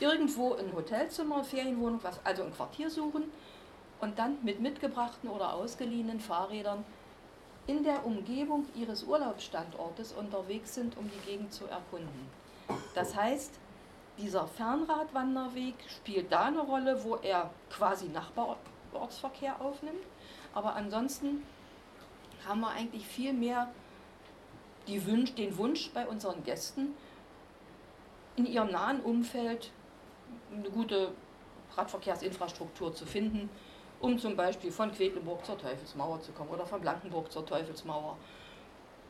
irgendwo 0.00 0.54
ein 0.54 0.72
Hotelzimmer, 0.74 1.44
Ferienwohnung, 1.44 2.00
was, 2.02 2.18
also 2.24 2.42
ein 2.42 2.52
Quartier 2.52 2.90
suchen 2.90 3.24
und 4.00 4.18
dann 4.18 4.38
mit 4.42 4.60
mitgebrachten 4.60 5.30
oder 5.30 5.54
ausgeliehenen 5.54 6.20
Fahrrädern 6.20 6.84
in 7.66 7.82
der 7.82 8.04
Umgebung 8.04 8.66
ihres 8.74 9.04
Urlaubsstandortes 9.04 10.12
unterwegs 10.12 10.74
sind, 10.74 10.96
um 10.98 11.10
die 11.10 11.30
Gegend 11.30 11.52
zu 11.52 11.66
erkunden. 11.66 12.28
Das 12.94 13.14
heißt, 13.16 13.52
dieser 14.18 14.46
Fernradwanderweg 14.46 15.74
spielt 15.88 16.30
da 16.30 16.44
eine 16.44 16.60
Rolle, 16.60 17.02
wo 17.04 17.16
er 17.16 17.50
quasi 17.70 18.08
Nachbarortsverkehr 18.08 19.60
aufnimmt, 19.60 20.04
aber 20.54 20.74
ansonsten 20.74 21.42
haben 22.46 22.60
wir 22.60 22.70
eigentlich 22.70 23.06
viel 23.06 23.32
mehr 23.32 23.70
Wunsch, 24.86 25.34
den 25.34 25.56
Wunsch 25.56 25.90
bei 25.92 26.06
unseren 26.06 26.44
Gästen, 26.44 26.94
in 28.36 28.46
ihrem 28.46 28.70
nahen 28.70 29.00
Umfeld 29.00 29.70
eine 30.58 30.70
gute 30.70 31.12
Radverkehrsinfrastruktur 31.76 32.94
zu 32.94 33.06
finden, 33.06 33.48
um 34.00 34.18
zum 34.18 34.36
Beispiel 34.36 34.70
von 34.70 34.92
Quedlinburg 34.92 35.44
zur 35.44 35.58
Teufelsmauer 35.58 36.20
zu 36.20 36.32
kommen 36.32 36.50
oder 36.50 36.66
von 36.66 36.80
Blankenburg 36.80 37.32
zur 37.32 37.46
Teufelsmauer, 37.46 38.16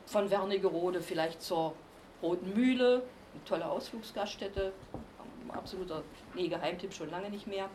von 0.07 0.31
Wernigerode 0.31 1.01
vielleicht 1.01 1.43
zur 1.43 1.75
Roten 2.23 2.55
Mühle, 2.55 3.03
eine 3.33 3.45
tolle 3.45 3.67
Ausflugsgaststätte, 3.67 4.73
absoluter 5.49 6.03
nee, 6.35 6.49
Geheimtipp 6.49 6.93
schon 6.93 7.11
lange 7.11 7.31
nicht 7.31 7.47
mehr. 7.47 7.69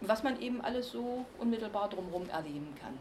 Was 0.00 0.22
man 0.22 0.40
eben 0.40 0.60
alles 0.60 0.90
so 0.90 1.24
unmittelbar 1.38 1.88
drumherum 1.88 2.28
erleben 2.28 2.74
kann. 2.80 2.98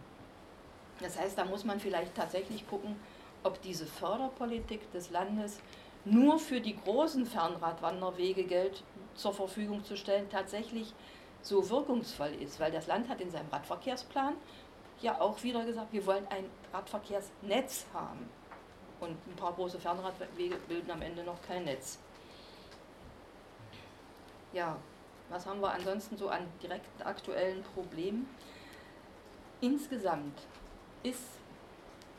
Das 0.99 1.19
heißt, 1.19 1.37
da 1.37 1.45
muss 1.45 1.65
man 1.65 1.79
vielleicht 1.79 2.13
tatsächlich 2.13 2.67
gucken, 2.67 2.95
ob 3.43 3.59
diese 3.63 3.87
Förderpolitik 3.87 4.91
des 4.91 5.09
Landes 5.09 5.59
nur 6.05 6.39
für 6.39 6.61
die 6.61 6.75
großen 6.75 7.25
Fernradwanderwege 7.25 8.43
Geld 8.43 8.83
zur 9.15 9.33
Verfügung 9.33 9.83
zu 9.83 9.95
stellen, 9.97 10.29
tatsächlich 10.29 10.93
so 11.41 11.69
wirkungsvoll 11.69 12.33
ist, 12.39 12.59
weil 12.59 12.71
das 12.71 12.87
Land 12.87 13.09
hat 13.09 13.21
in 13.21 13.31
seinem 13.31 13.49
Radverkehrsplan 13.49 14.35
ja 15.01 15.19
auch 15.19 15.41
wieder 15.43 15.65
gesagt, 15.65 15.91
wir 15.93 16.05
wollen 16.05 16.27
ein 16.29 16.45
Radverkehrsnetz 16.73 17.85
haben. 17.93 18.29
Und 18.99 19.17
ein 19.27 19.35
paar 19.35 19.53
große 19.53 19.79
Fernradwege 19.79 20.57
bilden 20.67 20.91
am 20.91 21.01
Ende 21.01 21.23
noch 21.23 21.41
kein 21.41 21.63
Netz. 21.63 21.97
Ja, 24.53 24.77
was 25.29 25.45
haben 25.45 25.61
wir 25.61 25.71
ansonsten 25.71 26.17
so 26.17 26.29
an 26.29 26.45
direkten 26.61 27.01
aktuellen 27.01 27.63
Problemen? 27.73 28.27
Insgesamt 29.59 30.37
ist 31.03 31.23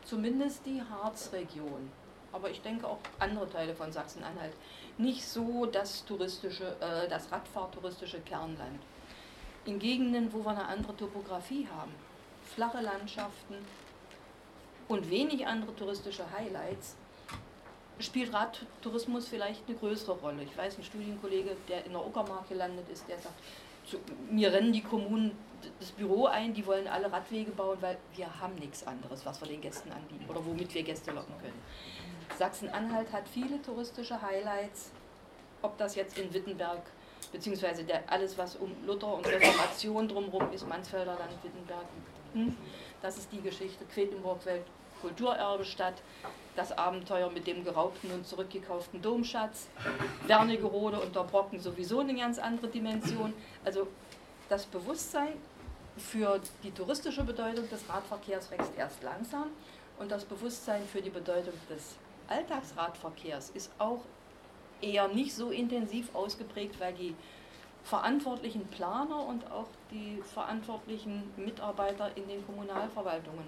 zumindest 0.04 0.66
die 0.66 0.82
Harzregion, 0.82 1.90
aber 2.32 2.50
ich 2.50 2.60
denke 2.62 2.86
auch 2.86 2.98
andere 3.18 3.48
Teile 3.48 3.74
von 3.74 3.92
Sachsen-Anhalt, 3.92 4.54
nicht 4.98 5.24
so 5.24 5.66
das 5.66 6.04
touristische, 6.04 6.76
äh, 6.80 7.08
das 7.08 7.30
Radfahrtouristische 7.30 8.20
Kernland. 8.20 8.80
In 9.64 9.78
Gegenden, 9.78 10.32
wo 10.32 10.44
wir 10.44 10.50
eine 10.50 10.66
andere 10.66 10.96
Topografie 10.96 11.68
haben, 11.74 11.92
flache 12.54 12.80
Landschaften 12.80 13.54
und 14.88 15.08
wenig 15.08 15.46
andere 15.46 15.74
touristische 15.76 16.24
Highlights, 16.32 16.96
spielt 17.98 18.32
Radtourismus 18.32 19.28
vielleicht 19.28 19.62
eine 19.68 19.76
größere 19.76 20.12
Rolle. 20.18 20.42
Ich 20.42 20.56
weiß, 20.56 20.78
ein 20.78 20.84
Studienkollege, 20.84 21.56
der 21.68 21.84
in 21.86 21.92
der 21.92 22.04
Uckermark 22.04 22.48
gelandet 22.48 22.88
ist, 22.90 23.08
der 23.08 23.18
sagt, 23.18 23.38
zu, 23.84 23.98
mir 24.30 24.52
rennen 24.52 24.72
die 24.72 24.82
Kommunen 24.82 25.36
das 25.78 25.92
Büro 25.92 26.26
ein, 26.26 26.54
die 26.54 26.66
wollen 26.66 26.88
alle 26.88 27.10
Radwege 27.12 27.52
bauen, 27.52 27.78
weil 27.80 27.96
wir 28.16 28.40
haben 28.40 28.54
nichts 28.56 28.86
anderes, 28.86 29.24
was 29.24 29.40
wir 29.40 29.48
den 29.48 29.60
Gästen 29.60 29.92
anbieten 29.92 30.24
oder 30.28 30.44
womit 30.44 30.74
wir 30.74 30.82
Gäste 30.82 31.12
locken 31.12 31.34
können. 31.40 31.60
Sachsen-Anhalt 32.36 33.12
hat 33.12 33.28
viele 33.28 33.60
touristische 33.62 34.20
Highlights, 34.20 34.90
ob 35.60 35.76
das 35.78 35.94
jetzt 35.94 36.18
in 36.18 36.32
Wittenberg, 36.32 36.82
beziehungsweise 37.30 37.84
der, 37.84 38.10
alles, 38.10 38.36
was 38.38 38.56
um 38.56 38.72
Luther 38.84 39.14
und 39.14 39.26
Reformation 39.26 40.08
drumherum 40.08 40.52
ist, 40.52 40.66
Mansfelder 40.68 41.14
Land, 41.14 41.32
Wittenberg, 41.42 41.86
hm, 42.32 42.56
das 43.00 43.18
ist 43.18 43.30
die 43.32 43.40
Geschichte, 43.40 43.84
Quedlinburg 43.84 44.40
Welt, 45.02 45.16
Kulturerbestadt, 45.16 46.02
das 46.56 46.72
Abenteuer 46.72 47.30
mit 47.30 47.46
dem 47.46 47.64
geraubten 47.64 48.10
und 48.12 48.26
zurückgekauften 48.26 49.00
Domschatz, 49.00 49.68
Wernigerode 50.26 51.00
und 51.00 51.14
der 51.14 51.24
Brocken 51.24 51.60
sowieso 51.60 52.00
eine 52.00 52.14
ganz 52.14 52.38
andere 52.38 52.68
Dimension. 52.68 53.32
Also 53.64 53.88
das 54.48 54.66
Bewusstsein 54.66 55.34
für 55.96 56.40
die 56.62 56.70
touristische 56.70 57.24
Bedeutung 57.24 57.68
des 57.68 57.88
Radverkehrs 57.88 58.50
wächst 58.50 58.72
erst 58.76 59.02
langsam 59.02 59.48
Und 59.98 60.10
das 60.10 60.24
Bewusstsein 60.24 60.82
für 60.84 61.02
die 61.02 61.10
Bedeutung 61.10 61.54
des 61.68 61.96
Alltagsradverkehrs 62.28 63.50
ist 63.50 63.70
auch 63.78 64.00
eher 64.80 65.08
nicht 65.08 65.34
so 65.34 65.50
intensiv 65.50 66.14
ausgeprägt, 66.14 66.80
weil 66.80 66.94
die 66.94 67.14
verantwortlichen 67.84 68.66
Planer 68.68 69.26
und 69.26 69.50
auch 69.50 69.68
die 69.90 70.22
verantwortlichen 70.22 71.30
Mitarbeiter 71.36 72.16
in 72.16 72.26
den 72.28 72.44
Kommunalverwaltungen 72.46 73.46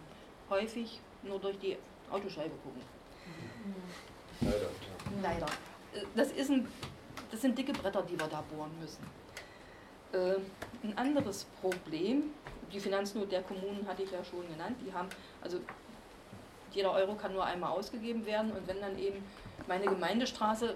häufig 0.51 1.01
nur 1.25 1.39
durch 1.39 1.59
die 1.59 1.77
Autoscheibe 2.11 2.55
gucken. 2.63 2.83
Leider. 4.41 4.71
Leider. 5.23 5.47
Das, 6.15 6.31
ist 6.33 6.51
ein, 6.51 6.69
das 7.31 7.41
sind 7.41 7.57
dicke 7.57 7.73
Bretter, 7.73 8.03
die 8.03 8.19
wir 8.19 8.27
da 8.27 8.43
bohren 8.55 8.73
müssen. 8.81 9.03
Äh, 10.13 10.41
ein 10.87 10.99
anderes 10.99 11.47
Problem, 11.61 12.25
die 12.73 12.81
Finanznot 12.81 13.31
der 13.33 13.43
Kommunen 13.43 13.87
hatte 13.87 14.03
ich 14.03 14.11
ja 14.11 14.25
schon 14.25 14.47
genannt, 14.49 14.77
die 14.85 14.93
haben, 14.93 15.09
also 15.41 15.59
jeder 16.73 16.93
Euro 16.93 17.15
kann 17.15 17.33
nur 17.33 17.45
einmal 17.45 17.71
ausgegeben 17.71 18.27
werden 18.27 18.53
und 18.53 18.67
wenn 18.67 18.81
dann 18.81 18.99
eben 18.99 19.25
meine 19.67 19.87
Gemeindestraße 19.87 20.75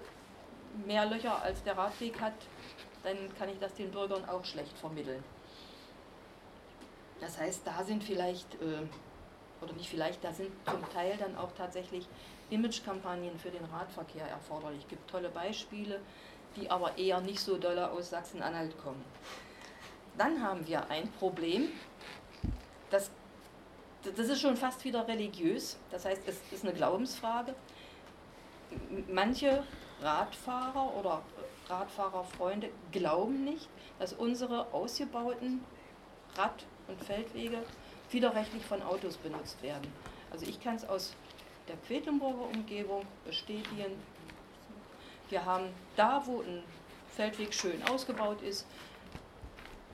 mehr 0.86 1.06
Löcher 1.06 1.42
als 1.42 1.62
der 1.64 1.76
Radweg 1.76 2.20
hat, 2.20 2.34
dann 3.02 3.16
kann 3.36 3.48
ich 3.48 3.58
das 3.58 3.74
den 3.74 3.90
Bürgern 3.90 4.24
auch 4.28 4.44
schlecht 4.44 4.76
vermitteln. 4.78 5.22
Das 7.20 7.38
heißt, 7.38 7.62
da 7.66 7.82
sind 7.82 8.04
vielleicht, 8.04 8.54
äh, 8.54 8.86
oder 9.60 9.72
nicht 9.72 9.88
vielleicht, 9.88 10.22
da 10.22 10.32
sind 10.32 10.50
zum 10.68 10.88
Teil 10.92 11.16
dann 11.18 11.36
auch 11.36 11.52
tatsächlich 11.56 12.06
Imagekampagnen 12.50 13.38
für 13.38 13.50
den 13.50 13.64
Radverkehr 13.64 14.26
erforderlich. 14.26 14.82
Es 14.82 14.88
gibt 14.88 15.10
tolle 15.10 15.28
Beispiele, 15.28 16.00
die 16.56 16.70
aber 16.70 16.96
eher 16.96 17.20
nicht 17.20 17.40
so 17.40 17.58
dolle 17.58 17.90
aus 17.90 18.10
Sachsen-Anhalt 18.10 18.78
kommen. 18.78 19.04
Dann 20.16 20.42
haben 20.42 20.66
wir 20.66 20.88
ein 20.90 21.10
Problem, 21.12 21.68
das, 22.90 23.10
das 24.02 24.28
ist 24.28 24.40
schon 24.40 24.56
fast 24.56 24.84
wieder 24.84 25.06
religiös, 25.06 25.78
das 25.90 26.04
heißt, 26.04 26.22
es 26.26 26.40
ist 26.50 26.64
eine 26.64 26.74
Glaubensfrage. 26.74 27.54
Manche 29.08 29.62
Radfahrer 30.00 30.94
oder 30.96 31.22
Radfahrerfreunde 31.68 32.70
glauben 32.92 33.44
nicht, 33.44 33.68
dass 33.98 34.12
unsere 34.12 34.72
ausgebauten 34.72 35.64
Rad- 36.36 36.64
und 36.86 37.02
Feldwege 37.02 37.62
widerrechtlich 38.10 38.64
von 38.64 38.82
Autos 38.82 39.16
benutzt 39.16 39.62
werden. 39.62 39.92
Also 40.30 40.46
ich 40.46 40.60
kann 40.60 40.76
es 40.76 40.88
aus 40.88 41.14
der 41.68 41.76
Quedlinburger 41.86 42.46
Umgebung 42.54 43.06
bestätigen. 43.24 43.92
Wir 45.28 45.44
haben 45.44 45.66
da, 45.96 46.22
wo 46.24 46.40
ein 46.40 46.62
Feldweg 47.14 47.52
schön 47.52 47.82
ausgebaut 47.84 48.42
ist, 48.42 48.66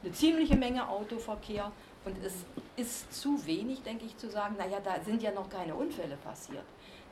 eine 0.03 0.13
ziemliche 0.13 0.57
Menge 0.57 0.89
Autoverkehr 0.89 1.73
und 2.05 2.17
es 2.23 2.35
ist 2.77 3.13
zu 3.13 3.45
wenig, 3.47 3.83
denke 3.83 4.05
ich, 4.05 4.17
zu 4.19 4.31
sagen, 4.31 4.57
naja, 4.59 4.79
da 4.81 5.03
sind 5.03 5.23
ja 5.23 5.33
noch 5.33 5.49
keine 5.49 5.75
Unfälle 5.75 6.17
passiert. 6.17 6.65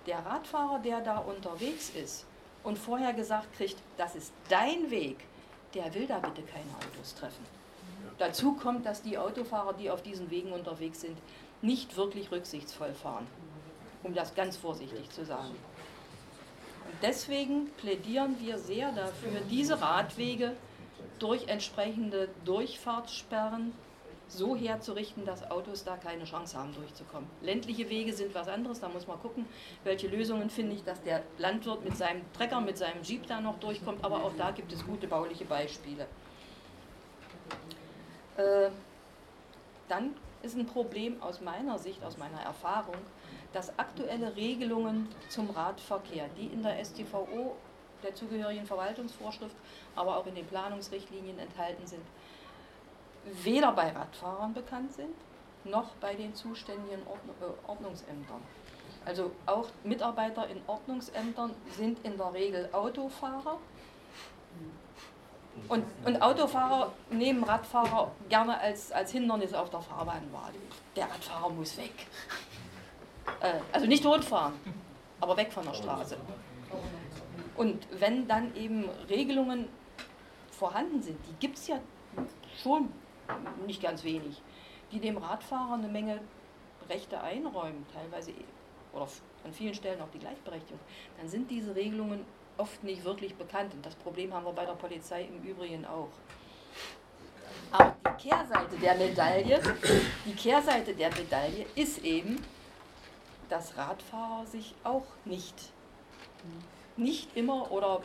Der 0.07 0.19
Radfahrer, 0.19 0.81
der 0.81 1.01
da 1.01 1.19
unterwegs 1.19 1.91
ist 1.91 2.27
und 2.63 2.79
vorher 2.79 3.13
gesagt 3.13 3.53
kriegt, 3.57 3.77
das 3.97 4.15
ist 4.15 4.33
dein 4.49 4.91
Weg, 4.91 5.19
der 5.75 5.93
will 5.95 6.07
da 6.07 6.19
bitte 6.19 6.43
keine 6.43 6.71
Autos 6.77 7.15
treffen. 7.15 7.62
Dazu 8.23 8.53
kommt, 8.53 8.87
dass 8.87 9.03
die 9.03 9.19
Autofahrer, 9.19 9.73
die 9.73 9.91
auf 9.91 10.01
diesen 10.01 10.31
Wegen 10.31 10.53
unterwegs 10.53 11.01
sind, 11.01 11.19
nicht 11.61 11.97
wirklich 11.97 12.31
rücksichtsvoll 12.31 12.95
fahren, 12.95 13.27
um 14.05 14.15
das 14.15 14.37
ganz 14.37 14.57
vorsichtig 14.57 15.11
zu 15.11 15.25
sagen. 15.25 15.51
Und 15.51 16.95
deswegen 17.03 17.69
plädieren 17.79 18.37
wir 18.39 18.59
sehr 18.59 18.93
dafür, 18.93 19.41
diese 19.51 19.81
Radwege 19.81 20.55
durch 21.19 21.49
entsprechende 21.49 22.29
Durchfahrtssperren 22.45 23.73
so 24.29 24.55
herzurichten, 24.55 25.27
dass 25.27 25.51
Autos 25.51 25.83
da 25.83 25.97
keine 25.97 26.23
Chance 26.23 26.57
haben, 26.57 26.73
durchzukommen. 26.77 27.29
Ländliche 27.41 27.91
Wege 27.91 28.13
sind 28.13 28.37
was 28.37 28.47
anderes, 28.47 28.79
da 28.79 28.89
muss 28.89 29.09
man 29.09 29.19
gucken, 29.19 29.47
welche 29.83 30.07
Lösungen 30.07 30.49
finde 30.49 30.77
ich, 30.77 30.85
dass 30.85 31.03
der 31.03 31.25
Landwirt 31.39 31.83
mit 31.85 31.97
seinem 31.97 32.23
Trecker, 32.35 32.61
mit 32.61 32.79
seinem 32.79 33.03
Jeep 33.03 33.27
da 33.27 33.41
noch 33.41 33.59
durchkommt, 33.59 34.05
aber 34.05 34.23
auch 34.23 34.33
da 34.39 34.53
gibt 34.53 34.73
es 34.73 34.87
gute 34.87 35.09
bauliche 35.09 35.45
Beispiele. 35.45 36.07
Äh, 38.37 38.71
dann 39.89 40.15
ist 40.43 40.57
ein 40.57 40.67
Problem 40.67 41.23
aus 41.23 41.41
meiner 41.41 41.79
Sicht, 41.79 42.03
aus 42.05 42.17
meiner 42.19 42.41
Erfahrung, 42.41 42.97
dass 43.53 43.79
aktuelle 43.79 44.35
Regelungen 44.35 45.09
zum 45.29 45.51
Radverkehr, 45.51 46.29
die 46.37 46.47
in 46.47 46.63
der 46.63 46.83
StVO, 46.85 47.57
der 48.03 48.15
zugehörigen 48.15 48.67
Verwaltungsvorschrift, 48.67 49.55
aber 49.95 50.17
auch 50.17 50.27
in 50.27 50.35
den 50.35 50.47
Planungsrichtlinien 50.47 51.39
enthalten 51.39 51.87
sind, 51.87 52.03
weder 53.45 53.73
bei 53.73 53.91
Radfahrern 53.91 54.53
bekannt 54.53 54.93
sind, 54.95 55.15
noch 55.65 55.91
bei 56.01 56.15
den 56.15 56.35
zuständigen 56.35 57.03
äh, 57.03 57.69
Ordnungsämtern. 57.69 58.43
Also 59.05 59.33
auch 59.47 59.69
Mitarbeiter 59.85 60.49
in 60.49 60.61
Ordnungsämtern 60.67 61.53
sind 61.77 62.05
in 62.05 62.17
der 62.17 62.33
Regel 62.33 62.69
Autofahrer. 62.73 63.59
Und, 65.69 65.85
und 66.05 66.21
Autofahrer 66.21 66.93
nehmen 67.11 67.45
Radfahrer 67.45 68.11
gerne 68.29 68.59
als, 68.59 68.91
als 68.93 69.13
Hindernis 69.13 69.53
auf 69.55 69.71
der 69.71 69.81
Fahrbahn 69.81 70.33
wahr. 70.33 70.51
Der 70.97 71.05
Radfahrer 71.05 71.51
muss 71.51 71.77
weg. 71.77 71.93
Äh, 73.41 73.55
also 73.73 73.87
nicht 73.87 74.03
totfahren, 74.03 74.55
aber 75.21 75.37
weg 75.37 75.53
von 75.53 75.65
der 75.65 75.75
Straße. 75.75 76.17
Und 77.57 77.87
wenn 78.01 78.27
dann 78.27 78.55
eben 78.57 78.89
Regelungen 79.09 79.69
vorhanden 80.51 81.03
sind, 81.03 81.19
die 81.29 81.35
gibt 81.39 81.59
es 81.59 81.69
ja 81.69 81.79
schon 82.63 82.89
nicht 83.67 83.83
ganz 83.83 84.05
wenig, 84.05 84.43
die 84.91 85.01
dem 85.01 85.17
Radfahrer 85.17 85.75
eine 85.75 85.89
Menge 85.89 86.21
Rechte 86.89 87.21
einräumen, 87.21 87.87
teilweise 87.93 88.33
oder 88.93 89.09
an 89.45 89.53
vielen 89.53 89.75
Stellen 89.75 90.01
auch 90.01 90.11
die 90.11 90.19
Gleichberechtigung, 90.19 90.81
dann 91.19 91.29
sind 91.29 91.51
diese 91.51 91.75
Regelungen 91.75 92.25
oft 92.57 92.83
nicht 92.85 93.05
wirklich 93.05 93.35
bekannt. 93.35 93.75
Und 93.75 93.85
das 93.85 93.95
Problem 93.95 94.33
haben 94.33 94.45
wir 94.45 94.53
bei 94.53 94.65
der 94.65 94.75
Polizei 94.75 95.25
im 95.25 95.43
Übrigen 95.43 95.85
auch. 95.87 96.11
Aber 97.71 97.97
die 98.07 98.29
Kehrseite 98.29 98.77
der 98.77 98.95
Medaille, 98.95 99.61
die 100.27 100.35
Kehrseite 100.35 100.95
der 100.95 101.11
Medaille 101.11 101.67
ist 101.75 102.05
eben, 102.05 102.43
dass 103.49 103.77
Radfahrer 103.77 104.47
sich 104.47 104.75
auch 104.85 105.07
nicht, 105.25 105.55
nicht 106.97 107.35
immer 107.37 107.71
oder 107.71 108.03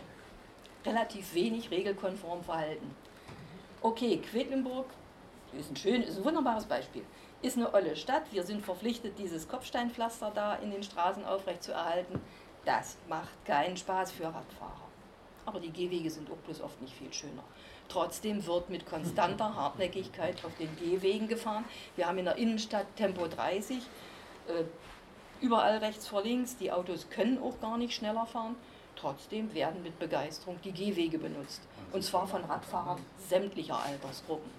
relativ 0.85 1.33
wenig 1.33 1.69
regelkonform 1.71 2.43
verhalten. 2.43 2.95
Okay, 3.81 4.17
Quedlinburg 4.17 4.87
ist 5.57 5.71
ein 5.71 5.75
schön, 5.75 6.01
ist 6.01 6.17
ein 6.17 6.25
wunderbares 6.25 6.65
Beispiel. 6.65 7.03
Ist 7.41 7.57
eine 7.57 7.73
olle 7.73 7.95
Stadt. 7.95 8.23
Wir 8.31 8.43
sind 8.43 8.65
verpflichtet, 8.65 9.19
dieses 9.19 9.47
Kopfsteinpflaster 9.47 10.31
da 10.33 10.55
in 10.55 10.71
den 10.71 10.81
Straßen 10.81 11.23
aufrecht 11.25 11.63
zu 11.63 11.71
erhalten. 11.71 12.19
Das 12.67 12.97
macht 13.07 13.45
keinen 13.45 13.77
Spaß 13.77 14.11
für 14.11 14.25
Radfahrer. 14.25 14.89
Aber 15.45 15.61
die 15.61 15.71
Gehwege 15.71 16.11
sind 16.11 16.29
auch 16.29 16.35
bloß 16.35 16.59
oft 16.59 16.81
nicht 16.81 16.93
viel 16.93 17.13
schöner. 17.13 17.43
Trotzdem 17.87 18.45
wird 18.45 18.69
mit 18.69 18.85
konstanter 18.85 19.55
Hartnäckigkeit 19.55 20.43
auf 20.43 20.51
den 20.57 20.75
Gehwegen 20.75 21.29
gefahren. 21.29 21.63
Wir 21.95 22.07
haben 22.07 22.17
in 22.17 22.25
der 22.25 22.35
Innenstadt 22.35 22.85
Tempo 22.97 23.25
30, 23.25 23.77
äh, 23.77 24.63
überall 25.39 25.77
rechts 25.77 26.09
vor 26.09 26.23
links. 26.23 26.57
Die 26.57 26.69
Autos 26.69 27.09
können 27.09 27.41
auch 27.41 27.57
gar 27.61 27.77
nicht 27.77 27.93
schneller 27.93 28.25
fahren. 28.25 28.57
Trotzdem 28.97 29.53
werden 29.53 29.81
mit 29.81 29.97
Begeisterung 29.97 30.59
die 30.65 30.73
Gehwege 30.73 31.19
benutzt. 31.19 31.61
Und 31.93 32.03
zwar 32.03 32.27
von 32.27 32.43
Radfahrern 32.43 32.99
sämtlicher 33.29 33.81
Altersgruppen. 33.81 34.51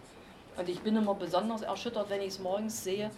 Und 0.56 0.66
ich 0.70 0.80
bin 0.80 0.96
immer 0.96 1.14
besonders 1.14 1.60
erschüttert, 1.60 2.08
wenn 2.08 2.22
ich 2.22 2.28
es 2.28 2.38
morgens 2.38 2.82
sehe, 2.82 3.10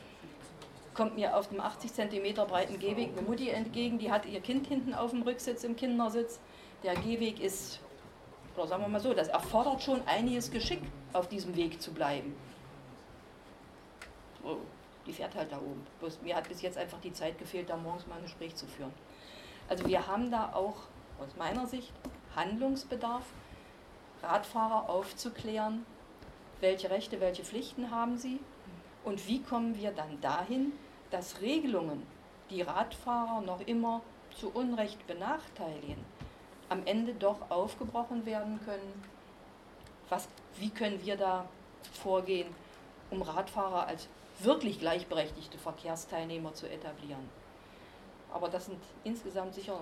kommt 1.01 1.17
mir 1.17 1.35
auf 1.35 1.49
dem 1.49 1.63
80 1.63 1.95
cm 1.95 2.35
breiten 2.47 2.79
Gehweg 2.79 3.13
eine 3.17 3.23
Mutti 3.23 3.49
entgegen, 3.49 3.99
die 3.99 4.13
hat 4.13 4.27
ihr 4.27 4.43
Kind 4.43 4.67
hinten 4.67 4.93
auf 4.93 5.13
dem 5.13 5.23
Rücksitz 5.23 5.65
im 5.65 5.75
Kindersitz. 5.75 6.41
Der 6.83 6.95
Gehweg 6.95 7.41
ist, 7.41 7.81
oder 8.55 8.67
sagen 8.67 8.83
wir 8.83 8.89
mal 8.89 9.01
so, 9.01 9.15
das 9.15 9.29
erfordert 9.29 9.83
schon 9.83 10.07
einiges 10.07 10.51
Geschick, 10.51 10.83
auf 11.15 11.27
diesem 11.27 11.57
Weg 11.57 11.81
zu 11.81 11.95
bleiben. 11.95 12.37
So, 14.43 14.59
die 15.07 15.15
fährt 15.15 15.35
halt 15.35 15.51
da 15.51 15.57
oben. 15.57 15.87
Bloß 16.01 16.21
mir 16.21 16.37
hat 16.37 16.47
bis 16.47 16.61
jetzt 16.61 16.77
einfach 16.77 17.01
die 17.01 17.15
Zeit 17.15 17.39
gefehlt, 17.39 17.71
da 17.71 17.79
morgens 17.79 18.07
mal 18.07 18.17
ein 18.17 18.25
Gespräch 18.25 18.55
zu 18.55 18.67
führen. 18.67 18.93
Also 19.71 19.87
wir 19.87 20.07
haben 20.07 20.31
da 20.31 20.53
auch 20.53 20.77
aus 21.19 21.35
meiner 21.39 21.67
Sicht 21.67 21.95
Handlungsbedarf, 22.37 23.25
Radfahrer 24.23 24.91
aufzuklären, 24.91 25.87
welche 26.61 26.91
Rechte, 26.91 27.21
welche 27.21 27.43
Pflichten 27.43 27.91
haben 27.91 28.19
sie 28.19 28.39
und 29.03 29.27
wie 29.27 29.41
kommen 29.43 29.79
wir 29.79 29.93
dann 29.93 30.21
dahin, 30.21 30.73
dass 31.11 31.41
Regelungen, 31.41 32.07
die 32.51 32.63
Radfahrer 32.63 33.41
noch 33.43 33.61
immer 33.67 34.03
zu 34.39 34.51
Unrecht 34.51 35.07
benachteiligen, 35.07 36.05
am 36.69 36.87
Ende 36.87 37.15
doch 37.15 37.51
aufgebrochen 37.51 38.27
werden 38.27 38.61
können. 38.65 39.03
Was, 40.09 40.29
wie 40.57 40.71
können 40.71 41.05
wir 41.05 41.17
da 41.17 41.47
vorgehen, 42.03 42.49
um 43.11 43.23
Radfahrer 43.23 43.87
als 43.87 44.09
wirklich 44.39 44.79
gleichberechtigte 44.79 45.59
Verkehrsteilnehmer 45.59 46.55
zu 46.55 46.71
etablieren? 46.71 47.29
Aber 48.33 48.49
das 48.49 48.67
sind 48.67 48.79
insgesamt 49.05 49.55
sicher 49.55 49.81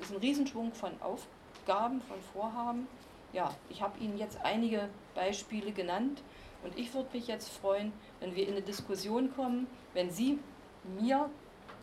ist 0.00 0.12
ein 0.12 0.16
Riesenschwung 0.18 0.72
von 0.72 0.92
Aufgaben, 1.02 2.00
von 2.00 2.16
Vorhaben. 2.32 2.88
Ja, 3.32 3.54
ich 3.68 3.82
habe 3.82 3.98
Ihnen 3.98 4.18
jetzt 4.18 4.38
einige 4.42 4.88
Beispiele 5.14 5.72
genannt 5.72 6.22
und 6.62 6.78
ich 6.78 6.92
würde 6.94 7.08
mich 7.12 7.26
jetzt 7.26 7.48
freuen, 7.48 7.92
wenn 8.20 8.34
wir 8.34 8.46
in 8.46 8.54
eine 8.54 8.62
Diskussion 8.62 9.34
kommen, 9.34 9.66
wenn 9.94 10.10
Sie 10.10 10.38
mir 10.84 11.30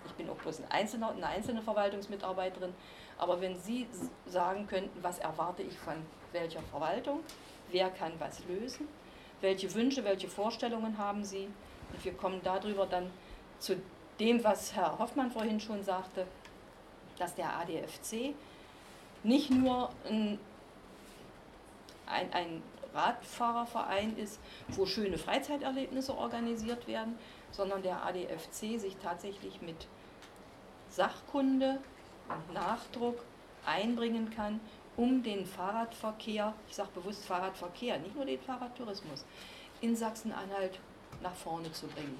Ich 0.05 0.13
bin 0.13 0.29
auch 0.29 0.35
bloß 0.37 0.61
ein 0.61 0.71
einzelner, 0.71 1.11
eine 1.11 1.27
einzelne 1.27 1.61
Verwaltungsmitarbeiterin. 1.61 2.73
Aber 3.17 3.41
wenn 3.41 3.57
Sie 3.57 3.87
sagen 4.25 4.67
könnten, 4.67 5.03
was 5.03 5.19
erwarte 5.19 5.63
ich 5.63 5.77
von 5.77 5.95
welcher 6.31 6.61
Verwaltung, 6.61 7.21
wer 7.71 7.89
kann 7.89 8.13
was 8.19 8.41
lösen, 8.47 8.87
welche 9.41 9.73
Wünsche, 9.73 10.03
welche 10.03 10.27
Vorstellungen 10.27 10.97
haben 10.97 11.23
Sie, 11.23 11.47
und 11.91 12.03
wir 12.03 12.13
kommen 12.13 12.41
darüber 12.43 12.85
dann 12.85 13.09
zu 13.59 13.77
dem, 14.19 14.43
was 14.43 14.75
Herr 14.75 14.97
Hoffmann 14.99 15.31
vorhin 15.31 15.59
schon 15.59 15.83
sagte, 15.83 16.27
dass 17.17 17.35
der 17.35 17.57
ADFC 17.57 18.35
nicht 19.23 19.49
nur 19.49 19.89
ein, 20.07 20.39
ein, 22.05 22.33
ein 22.33 22.61
Radfahrerverein 22.97 24.17
ist, 24.17 24.39
wo 24.69 24.85
schöne 24.85 25.17
Freizeiterlebnisse 25.17 26.17
organisiert 26.17 26.87
werden, 26.87 27.17
sondern 27.51 27.83
der 27.83 28.03
ADFC 28.03 28.79
sich 28.79 28.97
tatsächlich 29.01 29.61
mit 29.61 29.87
Sachkunde 30.89 31.79
und 32.27 32.53
Nachdruck 32.53 33.23
einbringen 33.65 34.29
kann, 34.29 34.59
um 34.95 35.21
den 35.21 35.45
Fahrradverkehr, 35.45 36.53
ich 36.67 36.75
sage 36.75 36.89
bewusst 36.95 37.25
Fahrradverkehr, 37.25 37.99
nicht 37.99 38.15
nur 38.15 38.25
den 38.25 38.39
Fahrradtourismus, 38.39 39.25
in 39.81 39.95
Sachsen-Anhalt 39.95 40.79
nach 41.21 41.35
vorne 41.35 41.71
zu 41.71 41.87
bringen. 41.87 42.17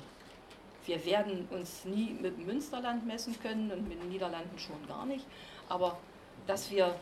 Wir 0.85 1.03
werden 1.05 1.47
uns 1.51 1.83
nie 1.85 2.15
mit 2.21 2.37
Münsterland 2.37 3.05
messen 3.05 3.37
können 3.41 3.71
und 3.71 3.89
mit 3.89 4.01
den 4.01 4.09
Niederlanden 4.09 4.57
schon 4.57 4.87
gar 4.87 5.05
nicht, 5.05 5.25
aber 5.67 5.97
dass 6.47 6.71
wir 6.71 6.95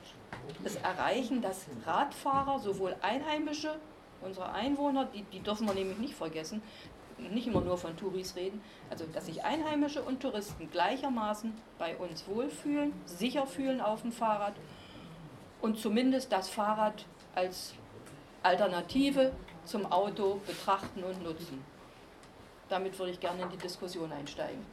es 0.64 0.76
erreichen, 0.76 1.42
dass 1.42 1.66
Radfahrer, 1.86 2.60
sowohl 2.60 2.96
Einheimische, 3.02 3.76
unsere 4.22 4.52
Einwohner, 4.52 5.06
die, 5.06 5.24
die 5.24 5.40
dürfen 5.40 5.68
wir 5.68 5.74
nämlich 5.74 5.98
nicht 5.98 6.16
vergessen, 6.16 6.62
nicht 7.18 7.48
immer 7.48 7.62
nur 7.62 7.78
von 7.78 7.96
Touris 7.96 8.36
reden, 8.36 8.62
also 8.90 9.06
dass 9.14 9.28
sich 9.28 9.44
Einheimische 9.44 10.02
und 10.02 10.22
Touristen 10.22 10.70
gleichermaßen 10.70 11.54
bei 11.78 11.96
uns 11.98 12.28
wohlfühlen, 12.28 12.94
sicher 13.06 13.48
fühlen 13.48 13.80
auf 13.80 14.02
dem 14.02 14.12
Fahrrad 14.12 14.54
und 15.62 15.80
zumindest 15.80 16.32
das 16.32 16.50
Fahrrad 16.50 17.06
als 17.34 17.74
Alternative 18.44 19.32
zum 19.64 19.86
Auto 19.92 20.42
betrachten 20.46 21.04
und 21.04 21.24
nutzen. 21.24 21.64
Damit 22.70 22.98
würde 23.00 23.12
ich 23.12 23.20
gerne 23.20 23.44
in 23.44 23.50
die 23.50 23.58
Diskussion 23.58 24.12
einsteigen. 24.12 24.66